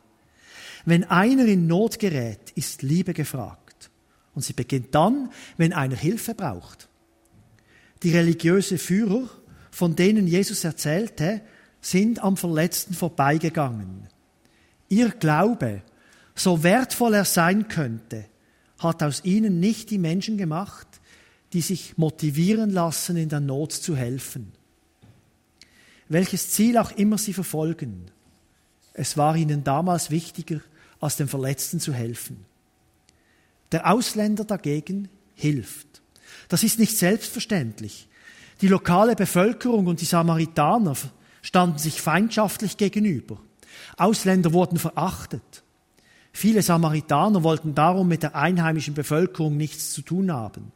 Wenn 0.84 1.02
einer 1.02 1.46
in 1.46 1.66
Not 1.66 1.98
gerät, 1.98 2.52
ist 2.54 2.82
Liebe 2.82 3.14
gefragt. 3.14 3.90
Und 4.32 4.42
sie 4.42 4.52
beginnt 4.52 4.94
dann, 4.94 5.32
wenn 5.56 5.72
einer 5.72 5.96
Hilfe 5.96 6.34
braucht. 6.34 6.88
Die 8.04 8.14
religiöse 8.14 8.78
Führer, 8.78 9.28
von 9.72 9.96
denen 9.96 10.28
Jesus 10.28 10.62
erzählte, 10.62 11.40
sind 11.80 12.22
am 12.22 12.36
Verletzten 12.36 12.94
vorbeigegangen. 12.94 14.06
Ihr 14.88 15.08
Glaube, 15.08 15.82
so 16.36 16.62
wertvoll 16.62 17.14
er 17.14 17.24
sein 17.24 17.66
könnte, 17.66 18.26
hat 18.78 19.02
aus 19.02 19.24
ihnen 19.24 19.60
nicht 19.60 19.90
die 19.90 19.98
Menschen 19.98 20.36
gemacht, 20.36 20.86
die 21.52 21.60
sich 21.60 21.96
motivieren 21.96 22.70
lassen, 22.70 23.16
in 23.16 23.28
der 23.28 23.40
Not 23.40 23.72
zu 23.72 23.96
helfen. 23.96 24.52
Welches 26.08 26.50
Ziel 26.50 26.78
auch 26.78 26.92
immer 26.92 27.18
sie 27.18 27.32
verfolgen, 27.32 28.10
es 28.94 29.16
war 29.16 29.36
ihnen 29.36 29.64
damals 29.64 30.10
wichtiger, 30.10 30.60
als 31.00 31.16
dem 31.16 31.28
Verletzten 31.28 31.80
zu 31.80 31.92
helfen. 31.92 32.44
Der 33.72 33.92
Ausländer 33.92 34.44
dagegen 34.44 35.08
hilft. 35.34 36.02
Das 36.48 36.62
ist 36.62 36.78
nicht 36.78 36.96
selbstverständlich. 36.96 38.08
Die 38.62 38.68
lokale 38.68 39.14
Bevölkerung 39.14 39.86
und 39.86 40.00
die 40.00 40.06
Samaritaner 40.06 40.96
standen 41.42 41.78
sich 41.78 42.00
feindschaftlich 42.00 42.76
gegenüber. 42.76 43.38
Ausländer 43.96 44.52
wurden 44.52 44.78
verachtet. 44.78 45.62
Viele 46.36 46.60
Samaritaner 46.60 47.42
wollten 47.44 47.74
darum 47.74 48.08
mit 48.08 48.22
der 48.22 48.36
einheimischen 48.36 48.92
Bevölkerung 48.92 49.56
nichts 49.56 49.94
zu 49.94 50.02
tun 50.02 50.30
haben. 50.30 50.70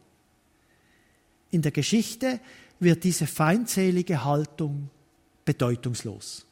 In 1.50 1.60
der 1.60 1.70
Geschichte 1.70 2.40
wird 2.78 3.04
diese 3.04 3.26
feindselige 3.26 4.24
Haltung 4.24 4.88
bedeutungslos. 5.44 6.46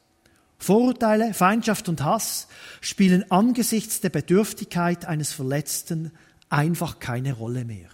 Vorurteile, 0.59 1.33
Feindschaft 1.33 1.89
und 1.89 2.03
Hass 2.03 2.49
spielen 2.81 3.31
angesichts 3.31 3.99
der 3.99 4.09
Bedürftigkeit 4.09 5.05
eines 5.05 5.33
Verletzten 5.33 6.11
einfach 6.49 6.99
keine 6.99 7.33
Rolle 7.33 7.65
mehr. 7.65 7.89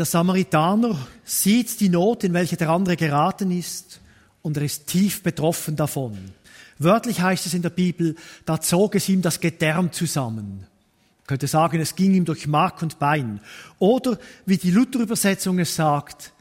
Der 0.00 0.06
Samaritaner 0.06 0.96
sieht 1.24 1.78
die 1.78 1.90
Not, 1.90 2.24
in 2.24 2.32
welche 2.32 2.56
der 2.56 2.70
andere 2.70 2.96
geraten 2.96 3.50
ist, 3.50 4.00
und 4.40 4.56
er 4.56 4.62
ist 4.62 4.86
tief 4.86 5.22
betroffen 5.22 5.76
davon. 5.76 6.16
Wörtlich 6.78 7.20
heißt 7.20 7.44
es 7.44 7.52
in 7.52 7.60
der 7.60 7.68
Bibel, 7.68 8.16
da 8.46 8.58
zog 8.62 8.94
es 8.94 9.10
ihm 9.10 9.20
das 9.20 9.40
Gedärm 9.40 9.92
zusammen. 9.92 10.60
Man 10.60 11.26
könnte 11.26 11.48
sagen, 11.48 11.80
es 11.80 11.96
ging 11.96 12.14
ihm 12.14 12.24
durch 12.24 12.46
Mark 12.46 12.80
und 12.80 12.98
Bein. 12.98 13.42
Oder, 13.78 14.18
wie 14.46 14.56
die 14.56 14.70
Luther-Übersetzung 14.70 15.58
es 15.58 15.76
sagt, 15.76 16.32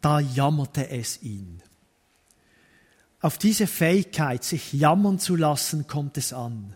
da 0.00 0.18
jammerte 0.18 0.88
es 0.88 1.20
ihn. 1.22 1.60
Auf 3.20 3.36
diese 3.36 3.66
Fähigkeit, 3.66 4.42
sich 4.42 4.72
jammern 4.72 5.18
zu 5.18 5.36
lassen, 5.36 5.86
kommt 5.86 6.16
es 6.16 6.32
an. 6.32 6.74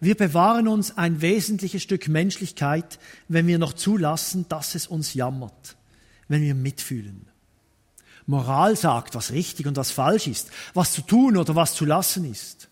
Wir 0.00 0.16
bewahren 0.16 0.68
uns 0.68 0.96
ein 0.96 1.20
wesentliches 1.20 1.82
Stück 1.82 2.08
Menschlichkeit, 2.08 2.98
wenn 3.28 3.46
wir 3.46 3.58
noch 3.58 3.72
zulassen, 3.72 4.46
dass 4.48 4.74
es 4.74 4.86
uns 4.86 5.14
jammert, 5.14 5.76
wenn 6.28 6.42
wir 6.42 6.54
mitfühlen. 6.54 7.26
Moral 8.26 8.76
sagt, 8.76 9.14
was 9.14 9.32
richtig 9.32 9.66
und 9.66 9.76
was 9.76 9.90
falsch 9.90 10.26
ist, 10.26 10.50
was 10.72 10.92
zu 10.92 11.02
tun 11.02 11.36
oder 11.36 11.54
was 11.54 11.74
zu 11.74 11.84
lassen 11.84 12.30
ist. 12.30 12.68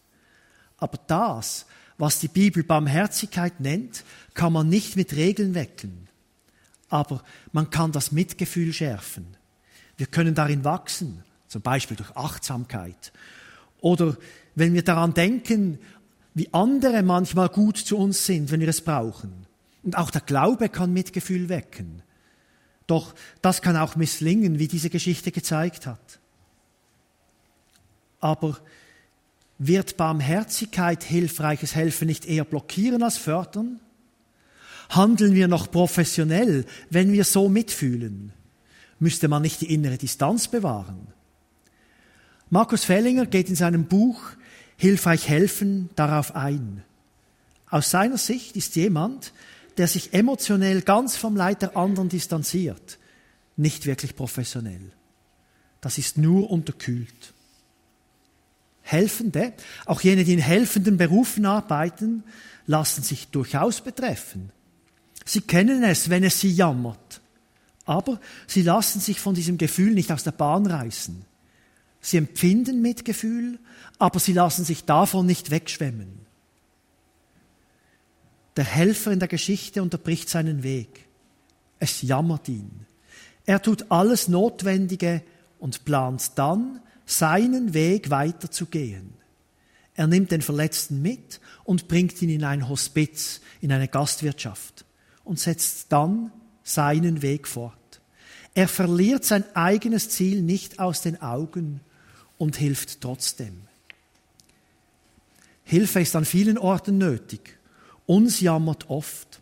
Aber 0.78 0.98
das, 1.06 1.66
was 1.98 2.20
die 2.20 2.28
Bibel 2.28 2.64
Barmherzigkeit 2.64 3.60
nennt, 3.60 4.04
kann 4.34 4.52
man 4.52 4.68
nicht 4.68 4.96
mit 4.96 5.14
Regeln 5.14 5.54
wecken. 5.54 6.08
Aber 6.88 7.22
man 7.52 7.70
kann 7.70 7.92
das 7.92 8.12
Mitgefühl 8.12 8.72
schärfen. 8.72 9.36
Wir 9.96 10.06
können 10.06 10.34
darin 10.34 10.64
wachsen, 10.64 11.22
zum 11.48 11.62
Beispiel 11.62 11.96
durch 11.96 12.16
Achtsamkeit. 12.16 13.12
Oder 13.80 14.16
wenn 14.54 14.74
wir 14.74 14.84
daran 14.84 15.14
denken, 15.14 15.78
wie 16.34 16.52
andere 16.52 17.02
manchmal 17.02 17.48
gut 17.48 17.76
zu 17.76 17.96
uns 17.96 18.26
sind, 18.26 18.50
wenn 18.50 18.60
wir 18.60 18.68
es 18.68 18.80
brauchen. 18.80 19.46
Und 19.82 19.96
auch 19.96 20.10
der 20.10 20.20
Glaube 20.20 20.68
kann 20.68 20.92
Mitgefühl 20.92 21.48
wecken. 21.48 22.02
Doch 22.86 23.14
das 23.42 23.62
kann 23.62 23.76
auch 23.76 23.96
misslingen, 23.96 24.58
wie 24.58 24.68
diese 24.68 24.90
Geschichte 24.90 25.32
gezeigt 25.32 25.86
hat. 25.86 26.20
Aber 28.20 28.58
wird 29.58 29.96
Barmherzigkeit 29.96 31.04
hilfreiches 31.04 31.74
Helfen 31.74 32.06
nicht 32.06 32.24
eher 32.26 32.44
blockieren 32.44 33.02
als 33.02 33.16
fördern? 33.16 33.80
Handeln 34.90 35.34
wir 35.34 35.48
noch 35.48 35.70
professionell, 35.70 36.64
wenn 36.90 37.12
wir 37.12 37.24
so 37.24 37.48
mitfühlen? 37.48 38.32
Müsste 38.98 39.28
man 39.28 39.42
nicht 39.42 39.60
die 39.60 39.72
innere 39.72 39.98
Distanz 39.98 40.48
bewahren? 40.48 41.08
Markus 42.50 42.84
Fellinger 42.84 43.26
geht 43.26 43.48
in 43.48 43.56
seinem 43.56 43.86
Buch 43.86 44.20
Hilfreich 44.76 45.28
helfen 45.28 45.90
darauf 45.96 46.34
ein. 46.34 46.82
Aus 47.70 47.90
seiner 47.90 48.18
Sicht 48.18 48.56
ist 48.56 48.76
jemand, 48.76 49.32
der 49.76 49.88
sich 49.88 50.12
emotionell 50.12 50.82
ganz 50.82 51.16
vom 51.16 51.36
Leid 51.36 51.62
der 51.62 51.76
anderen 51.76 52.08
distanziert, 52.08 52.98
nicht 53.56 53.86
wirklich 53.86 54.16
professionell. 54.16 54.92
Das 55.80 55.98
ist 55.98 56.18
nur 56.18 56.50
unterkühlt. 56.50 57.32
Helfende, 58.82 59.52
auch 59.86 60.00
jene, 60.00 60.24
die 60.24 60.34
in 60.34 60.38
helfenden 60.40 60.96
Berufen 60.96 61.46
arbeiten, 61.46 62.24
lassen 62.66 63.02
sich 63.02 63.28
durchaus 63.28 63.80
betreffen. 63.80 64.50
Sie 65.24 65.40
kennen 65.40 65.82
es, 65.82 66.10
wenn 66.10 66.24
es 66.24 66.40
sie 66.40 66.50
jammert. 66.50 67.20
Aber 67.84 68.20
sie 68.46 68.62
lassen 68.62 69.00
sich 69.00 69.20
von 69.20 69.34
diesem 69.34 69.58
Gefühl 69.58 69.92
nicht 69.92 70.12
aus 70.12 70.24
der 70.24 70.32
Bahn 70.32 70.66
reißen. 70.66 71.24
Sie 72.02 72.16
empfinden 72.16 72.82
Mitgefühl, 72.82 73.58
aber 73.98 74.18
sie 74.18 74.32
lassen 74.32 74.64
sich 74.64 74.84
davon 74.84 75.24
nicht 75.24 75.50
wegschwemmen. 75.50 76.26
Der 78.56 78.64
Helfer 78.64 79.12
in 79.12 79.20
der 79.20 79.28
Geschichte 79.28 79.80
unterbricht 79.82 80.28
seinen 80.28 80.64
Weg. 80.64 81.06
Es 81.78 82.02
jammert 82.02 82.48
ihn. 82.48 82.86
Er 83.46 83.62
tut 83.62 83.90
alles 83.90 84.28
Notwendige 84.28 85.22
und 85.58 85.84
plant 85.84 86.32
dann, 86.34 86.80
seinen 87.06 87.72
Weg 87.72 88.10
weiterzugehen. 88.10 89.14
Er 89.94 90.06
nimmt 90.06 90.32
den 90.32 90.42
Verletzten 90.42 91.02
mit 91.02 91.40
und 91.64 91.86
bringt 91.86 92.20
ihn 92.20 92.30
in 92.30 92.44
ein 92.44 92.68
Hospiz, 92.68 93.40
in 93.60 93.70
eine 93.72 93.88
Gastwirtschaft 93.88 94.84
und 95.22 95.38
setzt 95.38 95.92
dann 95.92 96.32
seinen 96.64 97.22
Weg 97.22 97.46
fort. 97.46 98.00
Er 98.54 98.68
verliert 98.68 99.24
sein 99.24 99.44
eigenes 99.54 100.10
Ziel 100.10 100.42
nicht 100.42 100.78
aus 100.78 101.02
den 101.02 101.20
Augen 101.22 101.80
und 102.42 102.56
hilft 102.56 103.00
trotzdem. 103.00 103.68
Hilfe 105.62 106.00
ist 106.00 106.16
an 106.16 106.24
vielen 106.24 106.58
Orten 106.58 106.98
nötig. 106.98 107.56
Uns 108.04 108.40
jammert 108.40 108.90
oft. 108.90 109.40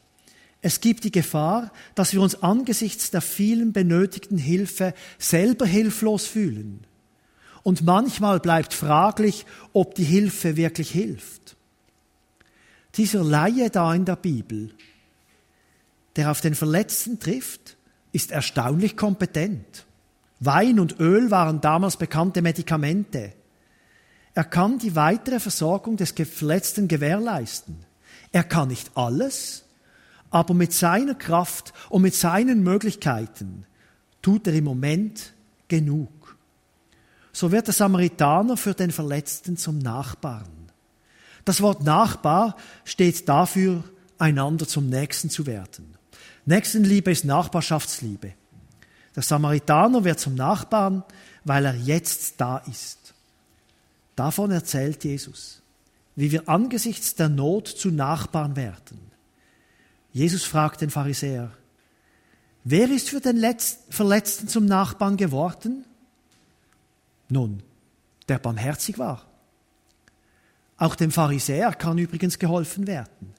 Es 0.61 0.83
gibt 0.83 1.05
die 1.05 1.11
Gefahr, 1.11 1.73
dass 1.95 2.13
wir 2.13 2.21
uns 2.21 2.43
angesichts 2.43 3.11
der 3.11 3.23
vielen 3.23 3.73
benötigten 3.73 4.37
Hilfe 4.37 4.93
selber 5.19 5.65
hilflos 5.65 6.27
fühlen. 6.27 6.81
Und 7.63 7.87
manchmal 7.87 8.39
bleibt 8.39 8.75
fraglich, 8.75 9.47
ob 9.73 9.95
die 9.95 10.05
Hilfe 10.05 10.59
wirklich 10.59 10.91
hilft. 10.91 11.57
Dieser 12.97 13.25
Laie 13.25 13.71
da 13.71 13.95
in 13.95 14.05
der 14.05 14.17
Bibel, 14.17 14.75
der 16.17 16.31
auf 16.31 16.43
den 16.43 16.55
Verletzten 16.55 17.19
trifft, 17.19 17.79
ist 18.13 18.31
erstaunlich 18.31 18.95
kompetent. 18.95 19.87
Wein 20.41 20.81
und 20.81 20.99
Öl 20.99 21.31
waren 21.31 21.61
damals 21.61 21.97
bekannte 21.97 22.43
Medikamente. 22.43 23.33
Er 24.35 24.45
kann 24.45 24.79
die 24.79 24.97
weitere 24.97 25.41
Versorgung 25.41 25.97
des 25.97 26.13
Verletzten 26.13 26.89
gewährleisten. 26.89 27.85
Er 28.33 28.45
kann 28.45 28.69
nicht 28.69 28.91
alles, 28.95 29.65
aber 30.31 30.55
mit 30.55 30.73
seiner 30.73 31.15
Kraft 31.15 31.73
und 31.89 32.03
mit 32.03 32.15
seinen 32.15 32.63
Möglichkeiten 32.63 33.67
tut 34.23 34.47
er 34.47 34.55
im 34.55 34.65
Moment 34.65 35.33
genug 35.69 36.11
so 37.33 37.53
wird 37.53 37.67
der 37.67 37.75
Samaritaner 37.75 38.57
für 38.57 38.75
den 38.75 38.91
Verletzten 38.91 39.57
zum 39.57 39.79
Nachbarn. 39.79 40.71
Das 41.45 41.63
Wort 41.63 41.83
Nachbar 41.83 42.57
steht 42.85 43.29
dafür, 43.29 43.85
einander 44.19 44.67
zum 44.67 44.89
Nächsten 44.89 45.31
zu 45.31 45.47
werden. 45.47 45.97
Nächstenliebe 46.45 47.11
ist 47.11 47.25
Nachbarschaftsliebe. 47.25 48.35
Der 49.17 49.23
Samaritaner 49.23 50.05
wird 50.05 50.21
zum 50.21 50.35
Nachbarn, 50.35 51.03
weil 51.45 51.65
er 51.65 51.75
jetzt 51.75 52.41
da 52.41 52.59
ist. 52.59 53.15
Davon 54.17 54.51
erzählt 54.51 55.03
Jesus, 55.05 55.63
wie 56.17 56.31
wir 56.31 56.49
angesichts 56.49 57.15
der 57.15 57.29
Not 57.29 57.69
zu 57.69 57.91
Nachbarn 57.91 58.57
werden. 58.57 59.01
Jesus 60.13 60.45
fragt 60.45 60.81
den 60.81 60.91
Pharisäer, 60.91 61.51
wer 62.65 62.91
ist 62.91 63.11
für 63.11 63.21
den 63.21 63.43
Verletzten 63.89 64.49
zum 64.49 64.67
Nachbarn 64.67 65.17
geworden? 65.17 65.85
Nun, 67.29 67.63
der 68.29 68.39
barmherzig 68.39 68.99
war. 68.99 69.27
Auch 70.77 70.95
dem 70.95 71.11
Pharisäer 71.11 71.73
kann 71.73 71.99
übrigens 71.99 72.39
geholfen 72.39 72.87
werden. 72.87 73.35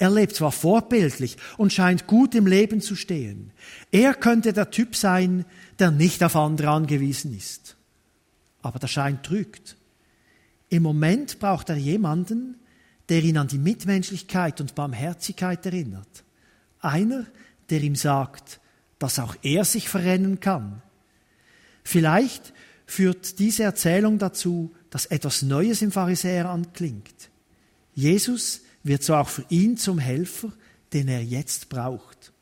Er 0.00 0.10
lebt 0.10 0.34
zwar 0.34 0.50
vorbildlich 0.50 1.36
und 1.58 1.74
scheint 1.74 2.06
gut 2.06 2.34
im 2.34 2.46
Leben 2.46 2.80
zu 2.80 2.96
stehen. 2.96 3.52
Er 3.92 4.14
könnte 4.14 4.54
der 4.54 4.70
Typ 4.70 4.96
sein, 4.96 5.44
der 5.78 5.90
nicht 5.90 6.24
auf 6.24 6.36
andere 6.36 6.70
angewiesen 6.70 7.36
ist. 7.36 7.76
Aber 8.62 8.78
der 8.78 8.86
Schein 8.86 9.22
trügt. 9.22 9.76
Im 10.70 10.84
Moment 10.84 11.38
braucht 11.38 11.68
er 11.68 11.76
jemanden, 11.76 12.58
der 13.10 13.22
ihn 13.22 13.36
an 13.36 13.48
die 13.48 13.58
Mitmenschlichkeit 13.58 14.62
und 14.62 14.74
Barmherzigkeit 14.74 15.66
erinnert. 15.66 16.24
Einer, 16.80 17.26
der 17.68 17.82
ihm 17.82 17.94
sagt, 17.94 18.58
dass 18.98 19.18
auch 19.18 19.36
er 19.42 19.66
sich 19.66 19.90
verrennen 19.90 20.40
kann. 20.40 20.80
Vielleicht 21.84 22.54
führt 22.86 23.38
diese 23.38 23.64
Erzählung 23.64 24.18
dazu, 24.18 24.74
dass 24.88 25.04
etwas 25.04 25.42
Neues 25.42 25.82
im 25.82 25.92
Pharisäer 25.92 26.48
anklingt. 26.48 27.28
Jesus 27.94 28.62
wird 28.82 29.02
so 29.02 29.14
auch 29.14 29.28
für 29.28 29.44
ihn 29.48 29.76
zum 29.76 29.98
Helfer, 29.98 30.52
den 30.92 31.08
er 31.08 31.22
jetzt 31.22 31.68
braucht. 31.68 32.32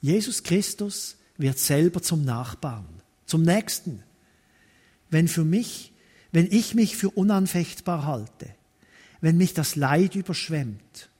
Jesus 0.00 0.42
Christus 0.42 1.16
wird 1.36 1.58
selber 1.58 2.02
zum 2.02 2.24
Nachbarn, 2.24 2.86
zum 3.26 3.42
Nächsten. 3.42 4.02
Wenn 5.10 5.28
für 5.28 5.44
mich, 5.44 5.92
wenn 6.32 6.46
ich 6.50 6.74
mich 6.74 6.96
für 6.96 7.10
unanfechtbar 7.10 8.06
halte, 8.06 8.54
wenn 9.20 9.36
mich 9.36 9.54
das 9.54 9.76
Leid 9.76 10.14
überschwemmt, 10.14 11.10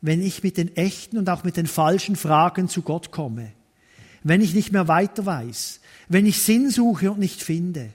wenn 0.00 0.22
ich 0.22 0.42
mit 0.42 0.56
den 0.56 0.76
echten 0.76 1.18
und 1.18 1.28
auch 1.28 1.44
mit 1.44 1.56
den 1.56 1.66
falschen 1.66 2.16
Fragen 2.16 2.68
zu 2.68 2.82
Gott 2.82 3.10
komme, 3.10 3.52
wenn 4.22 4.40
ich 4.40 4.54
nicht 4.54 4.72
mehr 4.72 4.88
weiter 4.88 5.26
weiß, 5.26 5.80
wenn 6.08 6.26
ich 6.26 6.42
Sinn 6.42 6.70
suche 6.70 7.12
und 7.12 7.18
nicht 7.18 7.42
finde. 7.42 7.90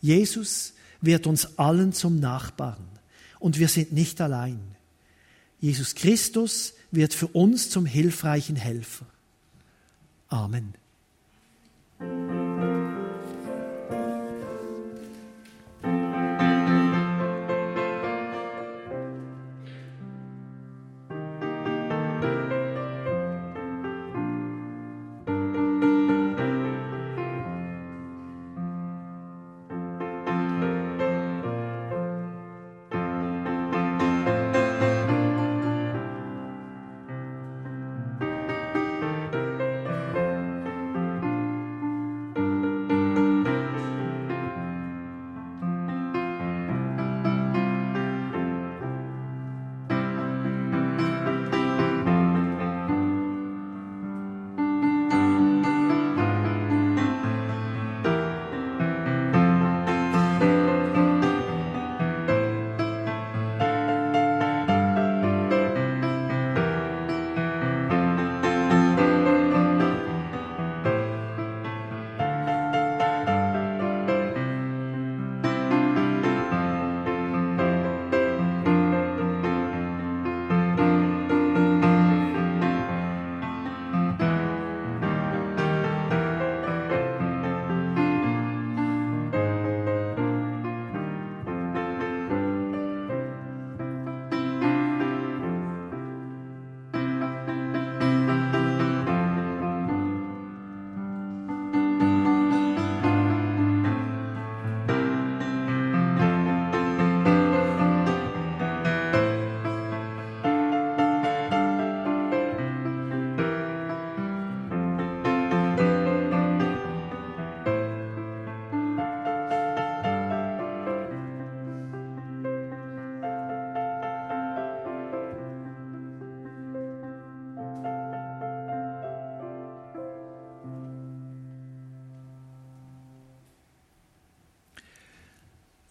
Jesus 0.00 0.74
wird 1.00 1.26
uns 1.26 1.58
allen 1.58 1.92
zum 1.92 2.20
Nachbarn 2.20 2.97
und 3.38 3.58
wir 3.58 3.68
sind 3.68 3.92
nicht 3.92 4.20
allein. 4.20 4.60
Jesus 5.60 5.94
Christus 5.94 6.74
wird 6.90 7.14
für 7.14 7.28
uns 7.28 7.70
zum 7.70 7.86
hilfreichen 7.86 8.56
Helfer. 8.56 9.06
Amen. 10.28 10.74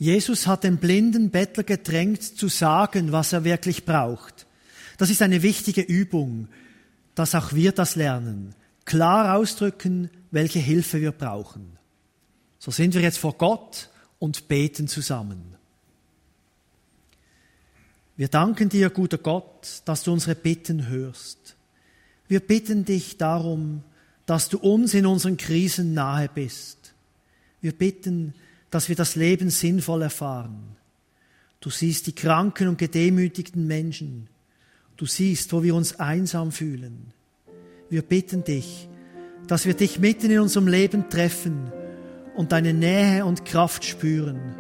Jesus 0.08 0.48
hat 0.48 0.64
den 0.64 0.78
blinden 0.78 1.32
Bettler 1.32 1.64
gedrängt 1.64 2.24
zu 2.24 2.48
sagen, 2.48 3.12
was 3.12 3.34
er 3.34 3.44
wirklich 3.44 3.84
braucht. 3.84 4.48
Das 4.98 5.10
ist 5.10 5.22
eine 5.22 5.44
wichtige 5.44 5.82
Übung, 5.82 6.48
dass 7.14 7.36
auch 7.36 7.52
wir 7.52 7.74
das 7.74 7.98
lernen. 7.98 8.56
Klar 8.86 9.36
ausdrücken, 9.36 10.10
welche 10.32 10.60
Hilfe 10.60 11.02
wir 11.02 11.12
brauchen. 11.12 11.78
So 12.58 12.72
sind 12.72 12.94
wir 12.94 13.02
jetzt 13.02 13.18
vor 13.18 13.34
Gott 13.34 13.90
und 14.18 14.48
beten 14.48 14.88
zusammen. 14.88 15.56
Wir 18.16 18.30
danken 18.30 18.70
dir, 18.70 18.90
guter 18.90 19.18
Gott, 19.18 19.82
dass 19.84 20.04
du 20.04 20.14
unsere 20.14 20.36
Bitten 20.36 20.88
hörst. 20.88 21.58
Wir 22.30 22.40
bitten 22.40 22.86
dich 22.86 23.18
darum, 23.18 23.84
dass 24.26 24.48
du 24.48 24.58
uns 24.58 24.94
in 24.94 25.06
unseren 25.06 25.36
Krisen 25.36 25.94
nahe 25.94 26.30
bist. 26.34 26.94
Wir 27.60 27.74
bitten, 27.74 28.34
dass 28.70 28.90
wir 28.90 28.96
das 28.96 29.16
Leben 29.16 29.50
sinnvoll 29.50 30.02
erfahren. 30.02 30.76
Du 31.60 31.70
siehst 31.70 32.08
die 32.08 32.16
kranken 32.16 32.68
und 32.68 32.78
gedemütigten 32.78 33.66
Menschen. 33.66 34.30
Du 34.96 35.06
siehst, 35.06 35.54
wo 35.54 35.64
wir 35.64 35.76
uns 35.76 36.00
einsam 36.00 36.52
fühlen. 36.52 37.14
Wir 37.90 38.02
bitten 38.02 38.44
dich, 38.44 38.90
dass 39.48 39.66
wir 39.66 39.74
dich 39.74 40.00
mitten 40.00 40.30
in 40.30 40.40
unserem 40.40 40.68
Leben 40.68 41.10
treffen 41.10 41.72
und 42.36 42.52
deine 42.52 42.74
Nähe 42.74 43.26
und 43.26 43.46
Kraft 43.46 43.86
spüren. 43.86 44.56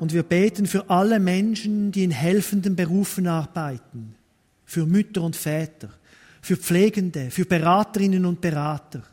Und 0.00 0.12
wir 0.12 0.22
beten 0.22 0.66
für 0.66 0.90
alle 0.90 1.18
Menschen, 1.18 1.90
die 1.90 2.04
in 2.04 2.10
helfenden 2.10 2.76
Berufen 2.76 3.26
arbeiten, 3.26 4.16
für 4.74 4.86
Mütter 4.86 5.22
und 5.22 5.36
Väter, 5.36 5.88
für 6.42 6.56
Pflegende, 6.56 7.30
für 7.30 7.44
Beraterinnen 7.44 8.26
und 8.26 8.40
Berater, 8.40 9.04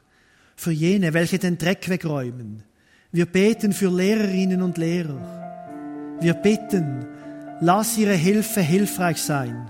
für 0.55 0.71
jene, 0.71 1.13
welche 1.13 1.37
den 1.37 1.59
Dreck 1.59 1.87
wegräumen. 1.87 2.63
Wir 3.11 3.27
beten 3.27 3.71
für 3.71 3.95
Lehrerinnen 3.95 4.63
und 4.63 4.79
Lehrer. 4.79 6.17
Wir 6.19 6.33
bitten, 6.33 7.05
lass 7.59 7.95
ihre 7.95 8.15
Hilfe 8.15 8.61
hilfreich 8.61 9.21
sein. 9.21 9.69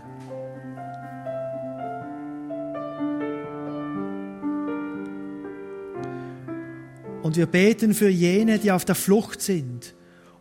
Und 7.21 7.36
wir 7.36 7.47
beten 7.47 7.93
für 7.93 8.10
jene, 8.10 8.60
die 8.60 8.71
auf 8.71 8.86
der 8.86 8.95
Flucht 8.95 9.41
sind 9.41 9.93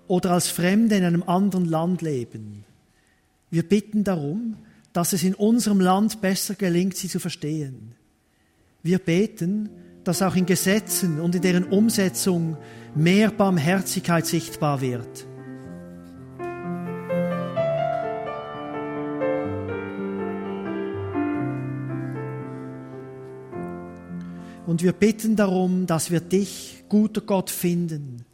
oder 0.07 0.31
als 0.31 0.47
Fremde 0.47 0.95
in 0.95 1.03
einem 1.03 1.25
anderen 1.25 1.65
Land 1.65 2.03
leben. 2.03 2.65
Wir 3.51 3.69
bitten 3.69 4.05
darum, 4.05 4.55
dass 4.93 5.12
es 5.12 5.22
in 5.22 5.34
unserem 5.34 5.80
Land 5.80 6.20
besser 6.20 6.55
gelingt, 6.55 6.97
sie 6.97 7.09
zu 7.09 7.20
verstehen. 7.20 7.95
Wir 8.82 8.99
beten, 8.99 9.68
dass 10.05 10.22
auch 10.22 10.34
in 10.34 10.47
Gesetzen 10.47 11.20
und 11.20 11.34
in 11.34 11.43
deren 11.43 11.64
Umsetzung 11.64 12.57
mehr 12.95 13.30
Barmherzigkeit 13.30 14.26
sichtbar 14.26 14.80
wird. 14.80 15.26
Und 24.66 24.82
wir 24.82 24.93
bitten 24.93 25.34
darum, 25.34 25.86
dass 25.86 26.11
wir 26.12 26.20
dich, 26.20 26.84
guter 26.88 27.20
Gott, 27.20 27.51
finden. 27.51 28.24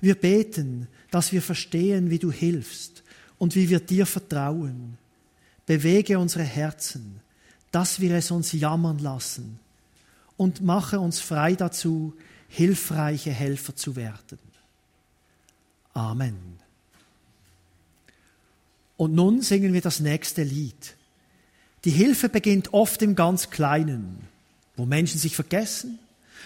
Wir 0.00 0.14
beten, 0.14 0.88
dass 1.10 1.32
wir 1.32 1.42
verstehen, 1.42 2.10
wie 2.10 2.18
du 2.18 2.32
hilfst 2.32 3.02
und 3.38 3.54
wie 3.54 3.68
wir 3.68 3.80
dir 3.80 4.06
vertrauen. 4.06 4.96
Bewege 5.66 6.18
unsere 6.18 6.44
Herzen, 6.44 7.20
dass 7.72 8.00
wir 8.00 8.14
es 8.14 8.30
uns 8.30 8.52
jammern 8.52 8.98
lassen 8.98 9.58
und 10.36 10.62
mache 10.62 11.00
uns 11.00 11.20
frei 11.20 11.54
dazu, 11.54 12.14
hilfreiche 12.48 13.32
Helfer 13.32 13.74
zu 13.74 13.96
werden. 13.96 14.38
Amen. 15.92 16.36
Und 18.96 19.14
nun 19.14 19.42
singen 19.42 19.72
wir 19.72 19.80
das 19.80 20.00
nächste 20.00 20.42
Lied. 20.42 20.96
Die 21.84 21.90
Hilfe 21.90 22.28
beginnt 22.28 22.72
oft 22.72 23.02
im 23.02 23.14
ganz 23.14 23.50
Kleinen, 23.50 24.20
wo 24.76 24.86
Menschen 24.86 25.18
sich 25.18 25.36
vergessen, 25.36 25.98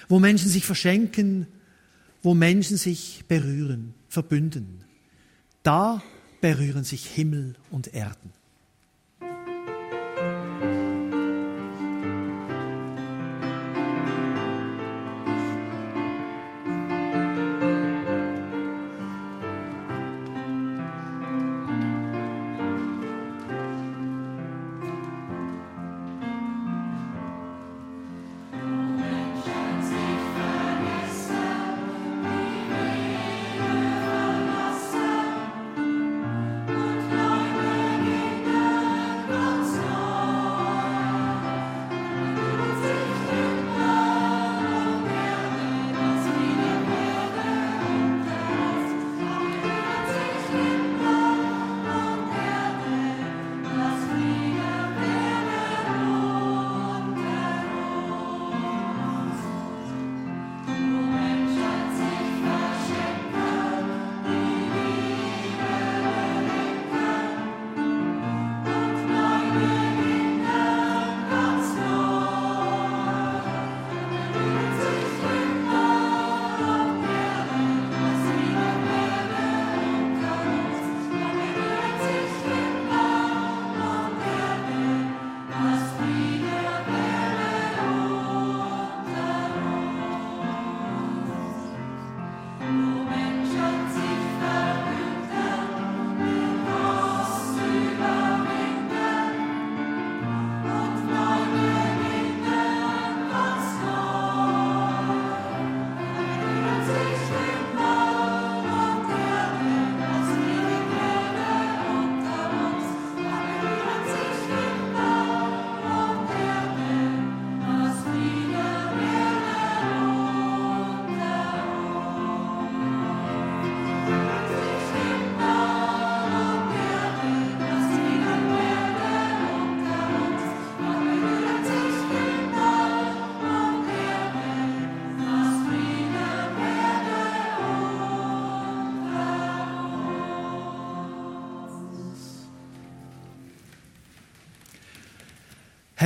wo 0.08 0.18
Menschen 0.18 0.48
sich 0.48 0.64
verschenken, 0.64 1.46
wo 2.22 2.34
Menschen 2.34 2.76
sich 2.76 3.24
berühren 3.28 3.94
verbünden. 4.08 4.84
Da 5.62 6.02
berühren 6.40 6.84
sich 6.84 7.06
Himmel 7.06 7.54
und 7.70 7.94
Erden. 7.94 8.32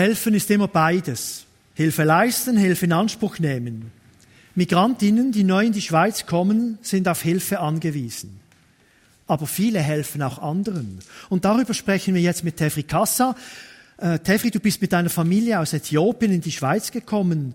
Helfen 0.04 0.34
ist 0.34 0.50
immer 0.50 0.68
beides. 0.68 1.46
Hilfe 1.72 2.04
leisten, 2.04 2.58
Hilfe 2.58 2.84
in 2.84 2.92
Anspruch 2.92 3.38
nehmen. 3.38 3.90
Migrantinnen, 4.54 5.32
die 5.32 5.44
neu 5.44 5.64
in 5.64 5.72
die 5.72 5.80
Schweiz 5.80 6.26
kommen, 6.26 6.78
sind 6.82 7.08
auf 7.08 7.22
Hilfe 7.22 7.60
angewiesen. 7.60 8.38
Aber 9.26 9.46
viele 9.46 9.80
helfen 9.80 10.20
auch 10.20 10.40
anderen. 10.40 10.98
Und 11.30 11.46
darüber 11.46 11.72
sprechen 11.72 12.14
wir 12.14 12.20
jetzt 12.20 12.44
mit 12.44 12.58
Tefri 12.58 12.82
Kassa. 12.82 13.34
Äh, 13.96 14.18
Tefri, 14.18 14.50
du 14.50 14.60
bist 14.60 14.82
mit 14.82 14.92
deiner 14.92 15.08
Familie 15.08 15.58
aus 15.58 15.72
Äthiopien 15.72 16.32
in 16.32 16.42
die 16.42 16.52
Schweiz 16.52 16.90
gekommen. 16.90 17.54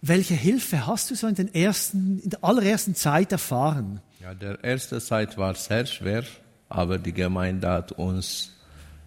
Welche 0.00 0.32
Hilfe 0.32 0.86
hast 0.86 1.10
du 1.10 1.14
so 1.14 1.26
in, 1.26 1.34
den 1.34 1.54
ersten, 1.54 2.18
in 2.20 2.30
der 2.30 2.42
allerersten 2.42 2.94
Zeit 2.94 3.30
erfahren? 3.30 4.00
Ja, 4.22 4.32
der 4.32 4.64
erste 4.64 5.02
Zeit 5.02 5.36
war 5.36 5.54
sehr 5.54 5.84
schwer, 5.84 6.24
aber 6.70 6.96
die 6.96 7.12
Gemeinde 7.12 7.68
hat 7.68 7.92
uns, 7.92 8.53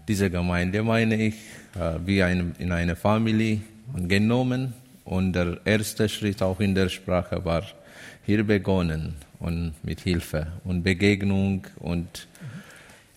diese 0.07 0.29
Gemeinde 0.29 0.83
meine 0.83 1.15
ich, 1.15 1.35
äh, 1.75 1.99
wie 2.05 2.23
ein, 2.23 2.55
in 2.59 2.71
eine 2.71 2.95
Familie 2.95 3.61
genommen. 3.95 4.73
Und 5.05 5.33
der 5.33 5.59
erste 5.65 6.09
Schritt 6.09 6.41
auch 6.41 6.59
in 6.59 6.75
der 6.75 6.89
Sprache 6.89 7.43
war 7.45 7.63
hier 8.25 8.43
begonnen 8.43 9.15
und 9.39 9.73
mit 9.83 10.01
Hilfe 10.01 10.47
und 10.63 10.83
Begegnung 10.83 11.65
und 11.79 12.27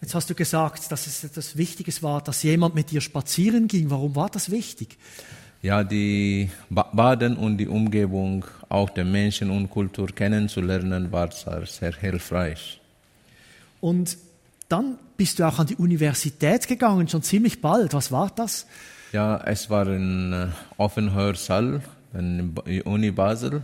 Jetzt 0.03 0.15
hast 0.15 0.31
du 0.31 0.35
gesagt, 0.35 0.91
dass 0.91 1.07
es 1.07 1.25
etwas 1.25 1.59
Wichtiges 1.59 2.03
war, 2.03 2.23
dass 2.23 2.43
jemand 2.43 2.75
mit 2.75 2.91
dir 2.91 3.03
spazieren 3.03 3.69
ging. 3.69 3.91
Warum 3.91 4.17
war 4.17 4.31
das 4.31 4.51
wichtig? 4.51 4.97
ja, 5.63 5.85
die 5.85 6.51
Baden 6.71 7.37
und 7.37 7.59
die 7.59 7.69
Umgebung, 7.69 8.45
auch 8.69 8.91
der 8.91 9.05
Menschen 9.05 9.51
und 9.51 9.69
Kultur 9.69 10.09
kennenzulernen, 10.09 11.13
war 11.13 11.31
sehr, 11.33 11.67
sehr 11.67 11.93
hilfreich. 11.93 12.81
Und 13.81 14.17
dann 14.71 14.99
bist 15.17 15.39
du 15.39 15.47
auch 15.47 15.59
an 15.59 15.67
die 15.67 15.77
Universität 15.77 16.67
gegangen, 16.67 17.09
schon 17.09 17.23
ziemlich 17.23 17.61
bald. 17.61 17.93
Was 17.93 18.11
war 18.11 18.31
das? 18.35 18.67
Ja, 19.13 19.39
es 19.45 19.69
war 19.69 19.87
ein 19.87 20.33
äh, 20.33 20.47
Offenhörsaal 20.77 21.83
in 22.15 22.55
der 22.55 22.87
Uni 22.87 23.11
Basel. 23.11 23.63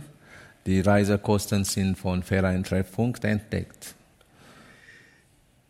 Die 0.65 0.81
Reisekosten 0.81 1.63
sind 1.63 1.97
von 1.97 2.23
Verein 2.23 2.63
Treffpunkt 2.63 3.23
entdeckt. 3.23 3.95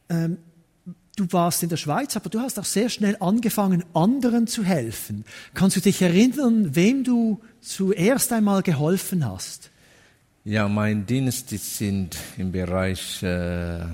Ähm, 0.10 0.40
du 1.16 1.28
warst 1.32 1.62
in 1.62 1.70
der 1.70 1.78
Schweiz, 1.78 2.16
aber 2.16 2.30
du 2.30 2.40
hast 2.40 2.58
auch 2.60 2.66
sehr 2.66 2.90
schnell 2.90 3.16
angefangen, 3.20 3.84
anderen 3.94 4.48
zu 4.48 4.64
helfen. 4.64 5.24
Kannst 5.54 5.76
du 5.76 5.82
dich 5.82 6.02
erinnern, 6.02 6.76
wem 6.76 7.04
du 7.04 7.40
zuerst 7.62 8.34
einmal 8.34 8.64
geholfen 8.64 9.24
hast? 9.26 9.70
Ja, 10.44 10.68
mein 10.68 11.06
Dienst 11.06 11.50
sind 11.50 12.18
im 12.38 12.52
Bereich 12.52 13.22
äh, 13.22 13.86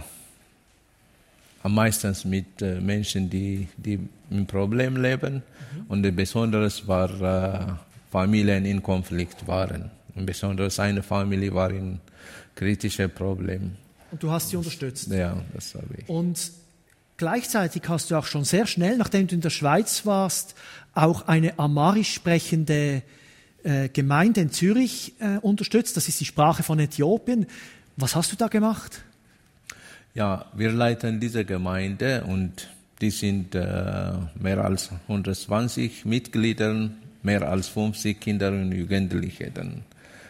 am 1.64 1.76
meisten 1.76 2.16
mit 2.30 2.61
äh, 2.61 2.80
Menschen, 2.80 3.30
die, 3.30 3.68
die 3.78 3.99
im 4.30 4.45
Problem 4.45 5.01
leben. 5.01 5.36
Mhm. 5.36 5.86
Und 5.88 6.16
besonders 6.16 6.88
war 6.88 7.09
äh, 7.22 7.74
Familien 8.11 8.66
in 8.66 8.84
Konflikt 8.84 9.47
waren. 9.47 9.89
Und 10.16 10.26
besonders 10.26 10.80
eine 10.80 11.01
Familie 11.01 11.53
war 11.53 11.72
in 11.72 11.99
kritischen 12.53 13.09
Problemen. 13.09 13.78
Und 14.11 14.22
du 14.22 14.30
hast 14.30 14.49
sie 14.49 14.57
unterstützt? 14.57 15.09
Ja, 15.09 15.41
das 15.53 15.74
habe 15.74 15.88
ich. 15.97 16.07
Und 16.07 16.38
Gleichzeitig 17.18 17.84
hast 17.88 18.09
du 18.09 18.16
auch 18.16 18.26
schon 18.26 18.43
sehr 18.43 18.66
schnell, 18.66 18.97
nachdem 18.97 19.28
du 19.28 19.36
in 19.36 19.41
der 19.41 19.51
Schweiz 19.51 20.05
warst, 20.05 20.55
auch 20.93 21.28
eine 21.28 21.57
amarisch 21.59 22.14
sprechende 22.14 23.03
äh, 23.64 23.88
Gemeinde 23.89 24.41
in 24.41 24.51
Zürich 24.51 25.14
äh, 25.20 25.38
unterstützt. 25.38 25.95
Das 25.95 26.07
ist 26.07 26.20
die 26.20 26.26
Sprache 26.26 26.64
von 26.64 26.80
Äthiopien. 26.80 27.45
Was 27.97 28.16
hast 28.16 28.32
du 28.32 28.36
da 28.36 28.47
gemacht? 28.47 29.03
Ja, 30.14 30.45
wir 30.53 30.72
leiten 30.72 31.20
diese 31.20 31.43
Gemeinde 31.43 32.24
und 32.26 32.70
die 33.01 33.09
sind 33.09 33.55
äh, 33.55 34.14
mehr 34.39 34.64
als 34.64 34.91
120 35.07 36.05
Mitglieder, 36.05 36.89
mehr 37.24 37.49
als 37.49 37.68
50 37.70 38.20
Kinder 38.20 38.49
und 38.49 38.72
Jugendliche. 38.72 39.51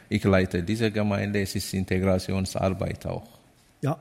Ich 0.10 0.24
leite 0.24 0.64
diese 0.64 0.92
Gemeinde, 0.92 1.42
es 1.42 1.56
ist 1.56 1.74
Integrationsarbeit 1.74 3.06
auch. 3.06 3.28
Ja, 3.82 4.00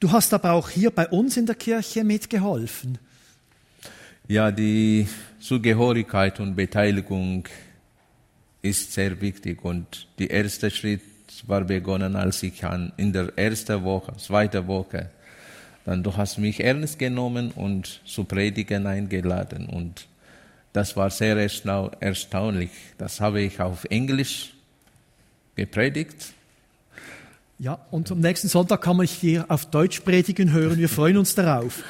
Du 0.00 0.10
hast 0.10 0.32
aber 0.32 0.52
auch 0.52 0.70
hier 0.70 0.90
bei 0.90 1.06
uns 1.08 1.36
in 1.36 1.44
der 1.44 1.54
Kirche 1.54 2.04
mitgeholfen. 2.04 2.96
Ja, 4.26 4.50
die 4.50 5.06
Zugehörigkeit 5.38 6.40
und 6.40 6.56
Beteiligung 6.56 7.46
ist 8.62 8.94
sehr 8.94 9.20
wichtig 9.20 9.62
und 9.62 10.08
der 10.18 10.30
erste 10.30 10.70
Schritt 10.70 11.02
war 11.48 11.64
begonnen, 11.64 12.16
als 12.16 12.42
ich 12.42 12.62
in 12.96 13.12
der 13.12 13.32
ersten 13.36 13.82
Woche, 13.84 14.16
zweiten 14.16 14.66
Woche, 14.66 15.10
dann 15.84 16.02
du 16.02 16.16
hast 16.16 16.38
mich 16.38 16.60
ernst 16.62 16.98
genommen 16.98 17.50
und 17.52 18.00
zu 18.04 18.24
predigen 18.24 18.86
eingeladen 18.86 19.66
und 19.66 20.06
das 20.72 20.96
war 20.96 21.10
sehr 21.10 21.36
erstaunlich. 21.36 22.70
Das 22.96 23.20
habe 23.20 23.40
ich 23.40 23.60
auf 23.60 23.84
Englisch 23.86 24.52
gepredigt 25.56 26.34
ja, 27.60 27.78
und 27.90 28.10
am 28.10 28.20
nächsten 28.20 28.48
Sonntag 28.48 28.80
kann 28.80 28.96
man 28.96 29.06
hier 29.06 29.44
auf 29.48 29.66
Deutsch 29.66 30.00
predigen 30.00 30.50
hören. 30.50 30.78
Wir 30.78 30.88
freuen 30.88 31.18
uns 31.18 31.34
darauf. 31.34 31.84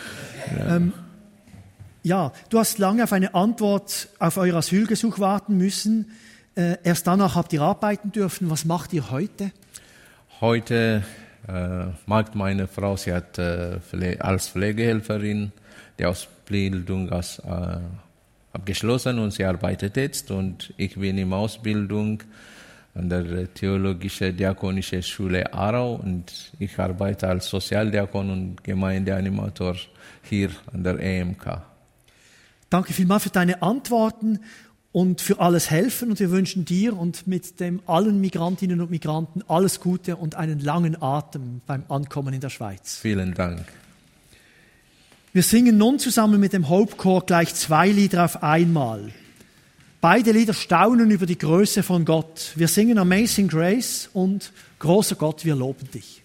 Ja. 0.58 0.76
Ähm, 0.76 0.92
ja, 2.02 2.32
du 2.48 2.58
hast 2.58 2.78
lange 2.78 3.04
auf 3.04 3.12
eine 3.12 3.34
Antwort 3.34 4.08
auf 4.18 4.36
euer 4.36 4.56
Asylgesuch 4.56 5.20
warten 5.20 5.56
müssen. 5.58 6.10
Äh, 6.60 6.76
erst 6.84 7.06
danach 7.06 7.36
habt 7.36 7.54
ihr 7.54 7.62
arbeiten 7.62 8.12
dürfen. 8.12 8.50
Was 8.50 8.66
macht 8.66 8.92
ihr 8.92 9.10
heute? 9.10 9.50
Heute 10.42 11.02
äh, 11.48 11.86
macht 12.04 12.34
meine 12.34 12.66
Frau, 12.66 12.96
sie 12.98 13.14
hat 13.14 13.38
äh, 13.38 13.78
als 14.18 14.48
Pflegehelferin 14.48 15.52
die 15.98 16.04
Ausbildung 16.04 17.10
als, 17.10 17.38
äh, 17.38 17.78
abgeschlossen 18.52 19.18
und 19.20 19.30
sie 19.32 19.44
arbeitet 19.44 19.96
jetzt 19.96 20.30
und 20.30 20.74
ich 20.76 20.96
bin 20.96 21.16
in 21.16 21.32
Ausbildung 21.32 22.22
an 22.94 23.08
der 23.08 23.54
Theologischen 23.54 24.36
Diakonischen 24.36 25.02
Schule 25.02 25.54
Aarau 25.54 25.94
und 25.94 26.52
ich 26.58 26.78
arbeite 26.78 27.28
als 27.28 27.46
Sozialdiakon 27.48 28.30
und 28.30 28.64
Gemeindeanimator 28.64 29.76
hier 30.22 30.50
an 30.74 30.84
der 30.84 30.98
EMK. 31.00 31.62
Danke 32.68 32.92
vielmals 32.92 33.22
für 33.24 33.30
deine 33.30 33.62
Antworten 33.62 34.40
und 34.92 35.20
für 35.20 35.38
alles 35.38 35.70
Helfen 35.70 36.10
und 36.10 36.20
wir 36.20 36.30
wünschen 36.30 36.64
dir 36.64 36.96
und 36.96 37.26
mit 37.26 37.60
dem 37.60 37.80
allen 37.86 38.20
Migrantinnen 38.20 38.80
und 38.80 38.90
Migranten 38.90 39.42
alles 39.46 39.80
Gute 39.80 40.16
und 40.16 40.34
einen 40.34 40.58
langen 40.60 41.00
Atem 41.00 41.60
beim 41.66 41.84
Ankommen 41.88 42.34
in 42.34 42.40
der 42.40 42.50
Schweiz. 42.50 42.96
Vielen 42.96 43.34
Dank. 43.34 43.64
Wir 45.32 45.44
singen 45.44 45.78
nun 45.78 46.00
zusammen 46.00 46.40
mit 46.40 46.52
dem 46.52 46.68
Hope 46.68 46.96
Corps 46.96 47.24
gleich 47.24 47.54
zwei 47.54 47.88
Lieder 47.88 48.24
auf 48.24 48.42
einmal. 48.42 49.12
Beide 50.00 50.32
Lieder 50.32 50.54
staunen 50.54 51.10
über 51.10 51.26
die 51.26 51.38
Größe 51.38 51.84
von 51.84 52.04
Gott. 52.04 52.52
Wir 52.56 52.66
singen 52.66 52.98
Amazing 52.98 53.46
Grace 53.46 54.08
und 54.12 54.52
Großer 54.80 55.14
Gott, 55.14 55.44
wir 55.44 55.54
loben 55.54 55.88
dich. 55.90 56.22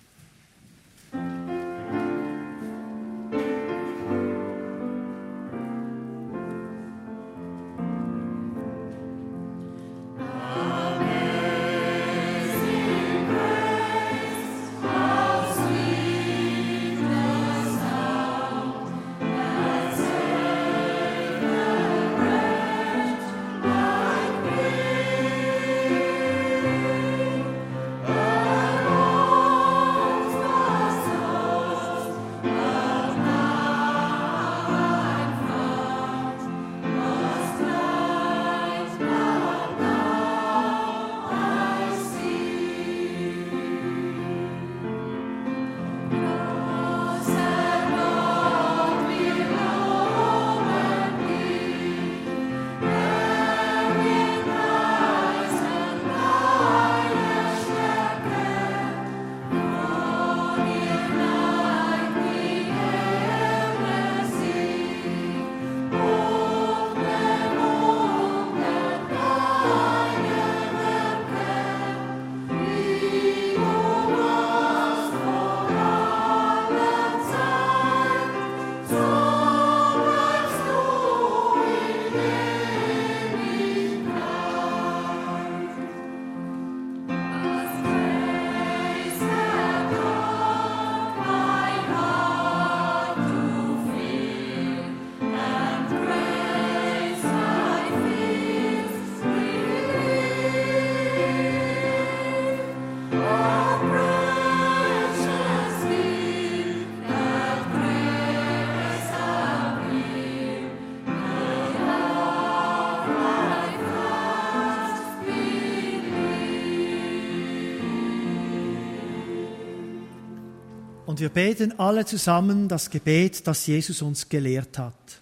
Und 121.15 121.21
wir 121.21 121.29
beten 121.29 121.79
alle 121.79 122.03
zusammen 122.03 122.67
das 122.67 122.89
Gebet, 122.89 123.47
das 123.47 123.65
Jesus 123.67 124.01
uns 124.01 124.27
gelehrt 124.27 124.77
hat. 124.77 125.21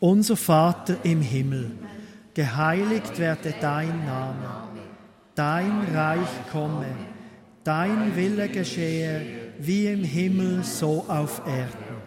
Unser 0.00 0.36
Vater 0.36 0.96
im 1.04 1.22
Himmel, 1.22 1.70
geheiligt 2.34 3.20
werde 3.20 3.54
dein 3.60 4.04
Name, 4.04 4.64
dein 5.36 5.84
Reich 5.94 6.50
komme, 6.50 6.88
dein 7.62 8.16
Wille 8.16 8.48
geschehe, 8.48 9.22
wie 9.60 9.86
im 9.86 10.02
Himmel 10.02 10.64
so 10.64 11.04
auf 11.06 11.40
Erden. 11.46 12.02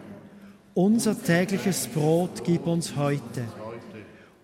Unser 0.74 1.18
tägliches 1.18 1.86
Brot 1.86 2.44
gib 2.44 2.66
uns 2.66 2.96
heute 2.96 3.44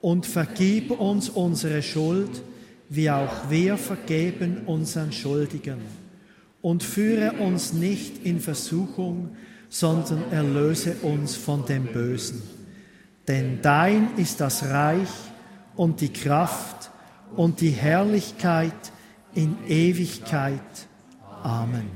und 0.00 0.24
vergib 0.24 0.92
uns 0.92 1.28
unsere 1.28 1.82
Schuld, 1.82 2.40
wie 2.88 3.10
auch 3.10 3.50
wir 3.50 3.76
vergeben 3.76 4.62
unseren 4.64 5.12
Schuldigen. 5.12 6.07
Und 6.68 6.82
führe 6.82 7.32
uns 7.38 7.72
nicht 7.72 8.26
in 8.26 8.40
Versuchung, 8.40 9.34
sondern 9.70 10.30
erlöse 10.30 10.96
uns 10.96 11.34
von 11.34 11.64
dem 11.64 11.86
Bösen. 11.86 12.42
Denn 13.26 13.62
dein 13.62 14.18
ist 14.18 14.42
das 14.42 14.64
Reich 14.64 15.08
und 15.76 16.02
die 16.02 16.12
Kraft 16.12 16.90
und 17.34 17.62
die 17.62 17.70
Herrlichkeit 17.70 18.92
in 19.32 19.56
Ewigkeit. 19.66 20.60
Amen. 21.42 21.88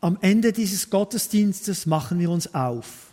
Am 0.00 0.18
Ende 0.20 0.52
dieses 0.52 0.90
Gottesdienstes 0.90 1.86
machen 1.86 2.18
wir 2.18 2.30
uns 2.30 2.56
auf, 2.56 3.12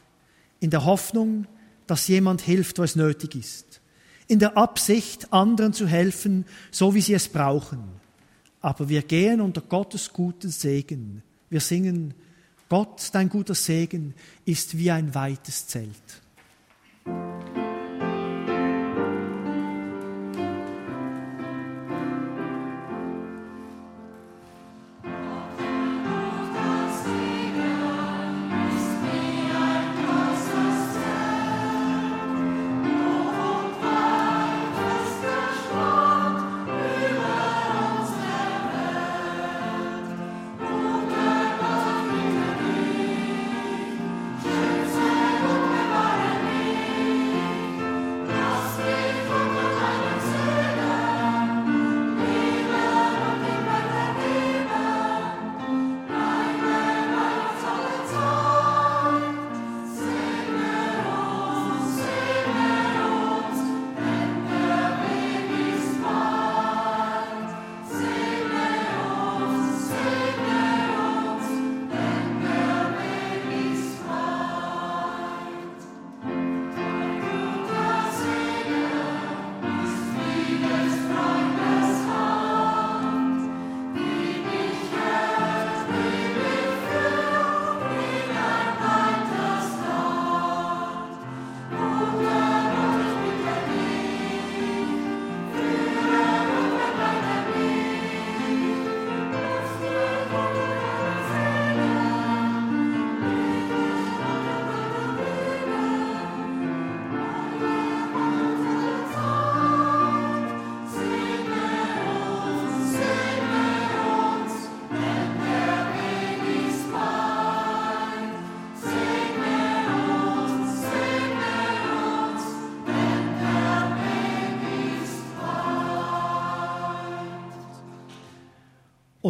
in 0.60 0.72
der 0.72 0.86
Hoffnung, 0.86 1.46
dass 1.86 2.08
jemand 2.08 2.42
hilft, 2.42 2.80
wo 2.80 2.84
es 2.84 2.96
nötig 2.96 3.36
ist, 3.36 3.80
in 4.28 4.40
der 4.40 4.58
Absicht, 4.58 5.32
anderen 5.32 5.72
zu 5.72 5.86
helfen, 5.86 6.46
so 6.72 6.96
wie 6.96 7.02
sie 7.02 7.14
es 7.14 7.30
brauchen. 7.30 7.97
Aber 8.62 8.90
wir 8.90 9.02
gehen 9.02 9.42
unter 9.42 9.62
Gottes 9.62 10.12
guten 10.12 10.50
Segen. 10.50 11.24
Wir 11.50 11.60
singen, 11.60 12.14
Gott, 12.70 13.10
dein 13.14 13.30
guter 13.30 13.56
Segen 13.56 14.14
ist 14.46 14.78
wie 14.78 14.92
ein 14.92 15.16
weites 15.16 15.68
Zelt. 15.68 16.22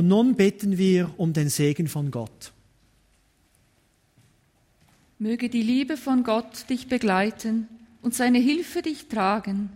Und 0.08 0.12
nun 0.12 0.36
beten 0.36 0.78
wir 0.78 1.12
um 1.18 1.34
den 1.34 1.50
Segen 1.50 1.90
von 1.90 2.12
Gott. 2.12 2.54
Möge 5.20 5.50
die 5.50 5.62
Liebe 5.62 5.98
von 5.98 6.24
Gott 6.24 6.70
dich 6.70 6.88
begleiten 6.88 7.68
und 8.02 8.16
seine 8.16 8.38
Hilfe 8.38 8.82
dich 8.82 9.10
tragen. 9.10 9.70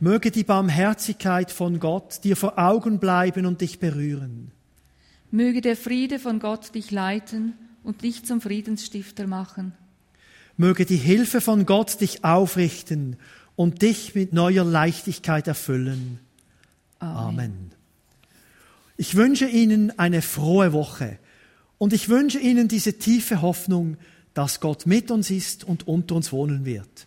Möge 0.00 0.32
die 0.32 0.42
Barmherzigkeit 0.42 1.52
von 1.52 1.78
Gott 1.78 2.24
dir 2.24 2.36
vor 2.36 2.58
Augen 2.58 2.98
bleiben 2.98 3.46
und 3.46 3.60
dich 3.60 3.78
berühren. 3.78 4.50
Möge 5.30 5.60
der 5.60 5.76
Friede 5.76 6.18
von 6.18 6.40
Gott 6.40 6.74
dich 6.74 6.90
leiten 6.90 7.52
und 7.84 8.02
dich 8.02 8.24
zum 8.24 8.40
Friedensstifter 8.40 9.28
machen. 9.28 9.72
Möge 10.56 10.84
die 10.84 10.96
Hilfe 10.96 11.40
von 11.40 11.64
Gott 11.64 12.00
dich 12.00 12.24
aufrichten 12.24 13.18
und 13.54 13.82
dich 13.82 14.16
mit 14.16 14.32
neuer 14.32 14.64
Leichtigkeit 14.64 15.46
erfüllen. 15.46 16.18
Amen. 16.98 17.16
Amen. 17.16 17.79
Ich 19.00 19.14
wünsche 19.14 19.46
Ihnen 19.46 19.98
eine 19.98 20.20
frohe 20.20 20.74
Woche 20.74 21.18
und 21.78 21.94
ich 21.94 22.10
wünsche 22.10 22.38
Ihnen 22.38 22.68
diese 22.68 22.98
tiefe 22.98 23.40
Hoffnung, 23.40 23.96
dass 24.34 24.60
Gott 24.60 24.84
mit 24.84 25.10
uns 25.10 25.30
ist 25.30 25.64
und 25.64 25.88
unter 25.88 26.16
uns 26.16 26.32
wohnen 26.32 26.66
wird. 26.66 27.06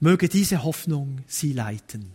Möge 0.00 0.30
diese 0.30 0.64
Hoffnung 0.64 1.18
Sie 1.26 1.52
leiten. 1.52 2.14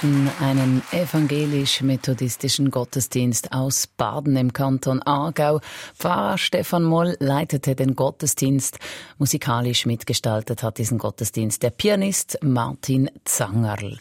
Hörten 0.00 0.30
einen 0.40 0.82
evangelisch-methodistischen 0.92 2.70
Gottesdienst 2.70 3.52
aus 3.52 3.86
Baden 3.86 4.36
im 4.36 4.52
Kanton 4.52 5.02
Aargau. 5.02 5.60
Pfarrer 5.94 6.38
Stefan 6.38 6.84
Moll 6.84 7.16
leitete 7.18 7.74
den 7.74 7.94
Gottesdienst. 7.96 8.78
Musikalisch 9.18 9.86
mitgestaltet 9.86 10.62
hat 10.62 10.78
diesen 10.78 10.98
Gottesdienst 10.98 11.62
der 11.62 11.70
Pianist 11.70 12.38
Martin 12.42 13.10
Zangerl. 13.24 13.98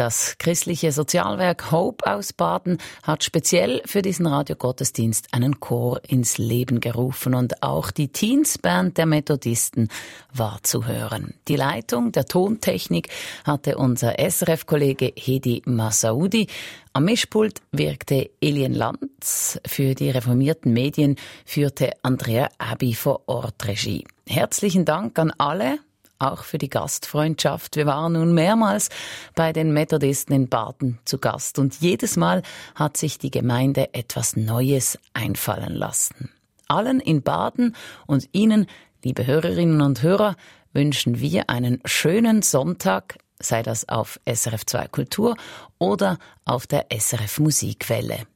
Das 0.00 0.38
christliche 0.38 0.92
Sozialwerk 0.92 1.72
Hope 1.72 2.10
aus 2.10 2.32
Baden 2.32 2.78
hat 3.02 3.22
speziell 3.22 3.82
für 3.84 4.00
diesen 4.00 4.24
Radiogottesdienst 4.24 5.34
einen 5.34 5.60
Chor 5.60 6.00
ins 6.08 6.38
Leben 6.38 6.80
gerufen 6.80 7.34
und 7.34 7.62
auch 7.62 7.90
die 7.90 8.08
Teensband 8.08 8.96
der 8.96 9.04
Methodisten 9.04 9.90
war 10.32 10.60
zu 10.62 10.86
hören. 10.86 11.34
Die 11.48 11.56
Leitung 11.56 12.12
der 12.12 12.24
Tontechnik 12.24 13.10
hatte 13.44 13.76
unser 13.76 14.14
SRF-Kollege 14.18 15.12
Hedi 15.14 15.60
Masaudi. 15.66 16.46
Am 16.94 17.04
Mischpult 17.04 17.60
wirkte 17.70 18.30
Elien 18.40 18.72
Lanz. 18.72 19.60
Für 19.66 19.94
die 19.94 20.08
reformierten 20.08 20.72
Medien 20.72 21.16
führte 21.44 21.92
Andrea 22.00 22.48
Abi 22.56 22.94
vor 22.94 23.24
Ort 23.26 23.68
Regie. 23.68 24.06
Herzlichen 24.26 24.86
Dank 24.86 25.18
an 25.18 25.30
alle, 25.36 25.78
auch 26.20 26.44
für 26.44 26.58
die 26.58 26.70
Gastfreundschaft. 26.70 27.76
Wir 27.76 27.86
waren 27.86 28.12
nun 28.12 28.34
mehrmals 28.34 28.88
bei 29.34 29.52
den 29.52 29.72
Methodisten 29.72 30.34
in 30.34 30.48
Baden 30.48 30.98
zu 31.04 31.18
Gast 31.18 31.58
und 31.58 31.80
jedes 31.80 32.16
Mal 32.16 32.42
hat 32.74 32.96
sich 32.96 33.18
die 33.18 33.30
Gemeinde 33.30 33.94
etwas 33.94 34.36
Neues 34.36 34.98
einfallen 35.14 35.74
lassen. 35.74 36.30
Allen 36.68 37.00
in 37.00 37.22
Baden 37.22 37.74
und 38.06 38.28
Ihnen, 38.32 38.66
liebe 39.02 39.26
Hörerinnen 39.26 39.80
und 39.80 40.02
Hörer, 40.02 40.36
wünschen 40.72 41.20
wir 41.20 41.50
einen 41.50 41.80
schönen 41.84 42.42
Sonntag, 42.42 43.18
sei 43.40 43.62
das 43.62 43.88
auf 43.88 44.20
SRF 44.24 44.66
2 44.66 44.88
Kultur 44.88 45.36
oder 45.78 46.18
auf 46.44 46.66
der 46.66 46.86
SRF 46.96 47.40
Musikwelle. 47.40 48.26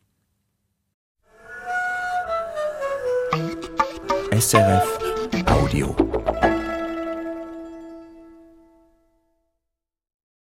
SRF 4.33 4.99
Audio. 5.47 5.95